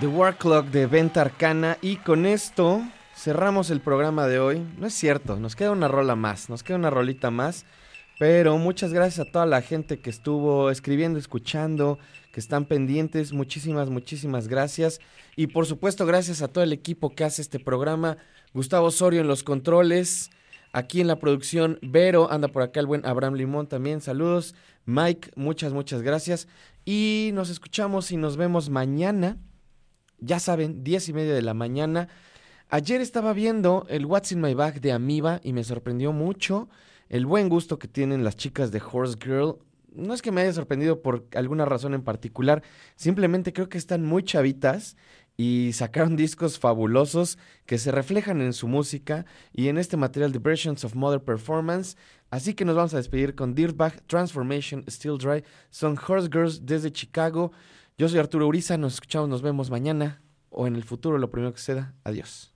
The 0.00 0.06
War 0.08 0.36
Clock 0.36 0.66
de 0.66 0.86
Venta 0.86 1.20
Arcana. 1.20 1.78
Y 1.80 1.96
con 1.96 2.26
esto 2.26 2.82
cerramos 3.16 3.70
el 3.70 3.80
programa 3.80 4.26
de 4.26 4.38
hoy. 4.38 4.66
No 4.78 4.86
es 4.86 4.94
cierto, 4.94 5.36
nos 5.36 5.54
queda 5.54 5.70
una 5.70 5.88
rola 5.88 6.16
más, 6.16 6.50
nos 6.50 6.62
queda 6.62 6.76
una 6.76 6.90
rolita 6.90 7.30
más. 7.30 7.64
Pero 8.18 8.58
muchas 8.58 8.92
gracias 8.92 9.26
a 9.26 9.30
toda 9.30 9.46
la 9.46 9.60
gente 9.60 9.98
que 9.98 10.10
estuvo 10.10 10.70
escribiendo, 10.70 11.18
escuchando, 11.18 11.98
que 12.32 12.40
están 12.40 12.64
pendientes. 12.64 13.32
Muchísimas, 13.32 13.90
muchísimas 13.90 14.48
gracias. 14.48 15.00
Y 15.36 15.48
por 15.48 15.66
supuesto, 15.66 16.06
gracias 16.06 16.42
a 16.42 16.48
todo 16.48 16.62
el 16.64 16.72
equipo 16.72 17.14
que 17.14 17.24
hace 17.24 17.42
este 17.42 17.58
programa. 17.58 18.16
Gustavo 18.52 18.88
Osorio 18.88 19.20
en 19.20 19.26
los 19.26 19.42
controles. 19.42 20.30
Aquí 20.72 21.00
en 21.00 21.06
la 21.06 21.20
producción, 21.20 21.78
Vero, 21.82 22.30
anda 22.32 22.48
por 22.48 22.62
acá 22.62 22.80
el 22.80 22.86
buen 22.86 23.06
Abraham 23.06 23.34
Limón 23.34 23.68
también. 23.68 24.00
Saludos. 24.00 24.56
Mike, 24.86 25.30
muchas, 25.36 25.72
muchas 25.72 26.02
gracias. 26.02 26.48
Y 26.84 27.30
nos 27.32 27.48
escuchamos 27.48 28.12
y 28.12 28.18
nos 28.18 28.36
vemos 28.36 28.68
mañana. 28.68 29.38
Ya 30.18 30.38
saben, 30.38 30.84
10 30.84 31.08
y 31.08 31.12
media 31.14 31.34
de 31.34 31.42
la 31.42 31.54
mañana. 31.54 32.08
Ayer 32.68 33.00
estaba 33.00 33.32
viendo 33.32 33.86
el 33.88 34.04
What's 34.04 34.32
in 34.32 34.40
My 34.40 34.52
Bag 34.54 34.80
de 34.80 34.92
Amiba 34.92 35.40
y 35.42 35.52
me 35.52 35.64
sorprendió 35.64 36.12
mucho 36.12 36.68
el 37.08 37.24
buen 37.24 37.48
gusto 37.48 37.78
que 37.78 37.88
tienen 37.88 38.24
las 38.24 38.36
chicas 38.36 38.70
de 38.70 38.82
Horse 38.82 39.16
Girl. 39.22 39.58
No 39.94 40.12
es 40.12 40.20
que 40.20 40.32
me 40.32 40.42
haya 40.42 40.52
sorprendido 40.52 41.00
por 41.00 41.26
alguna 41.34 41.64
razón 41.64 41.94
en 41.94 42.02
particular, 42.02 42.62
simplemente 42.96 43.52
creo 43.52 43.68
que 43.68 43.78
están 43.78 44.04
muy 44.04 44.24
chavitas 44.24 44.96
y 45.36 45.72
sacaron 45.72 46.16
discos 46.16 46.58
fabulosos 46.58 47.38
que 47.66 47.78
se 47.78 47.90
reflejan 47.90 48.40
en 48.40 48.52
su 48.52 48.68
música 48.68 49.26
y 49.52 49.68
en 49.68 49.78
este 49.78 49.96
material 49.96 50.32
de 50.32 50.38
Versions 50.38 50.84
of 50.84 50.94
Mother 50.94 51.20
Performance. 51.20 51.96
Así 52.30 52.54
que 52.54 52.64
nos 52.64 52.76
vamos 52.76 52.94
a 52.94 52.98
despedir 52.98 53.34
con 53.34 53.54
Dirtbag, 53.54 54.00
Transformation, 54.06 54.84
Still 54.88 55.18
Dry. 55.18 55.44
Son 55.70 55.98
Horse 55.98 56.28
Girls 56.32 56.66
desde 56.66 56.92
Chicago. 56.92 57.52
Yo 57.98 58.08
soy 58.08 58.18
Arturo 58.18 58.46
Uriza, 58.46 58.76
nos 58.76 58.94
escuchamos, 58.94 59.28
nos 59.28 59.42
vemos 59.42 59.70
mañana 59.70 60.20
o 60.50 60.66
en 60.66 60.76
el 60.76 60.84
futuro, 60.84 61.18
lo 61.18 61.30
primero 61.30 61.52
que 61.52 61.58
suceda. 61.58 61.94
Adiós. 62.04 62.52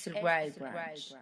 Este 0.00 0.10
es 0.12 0.16
el 0.16 0.24
Wild 0.24 0.58
Brunch. 0.58 1.14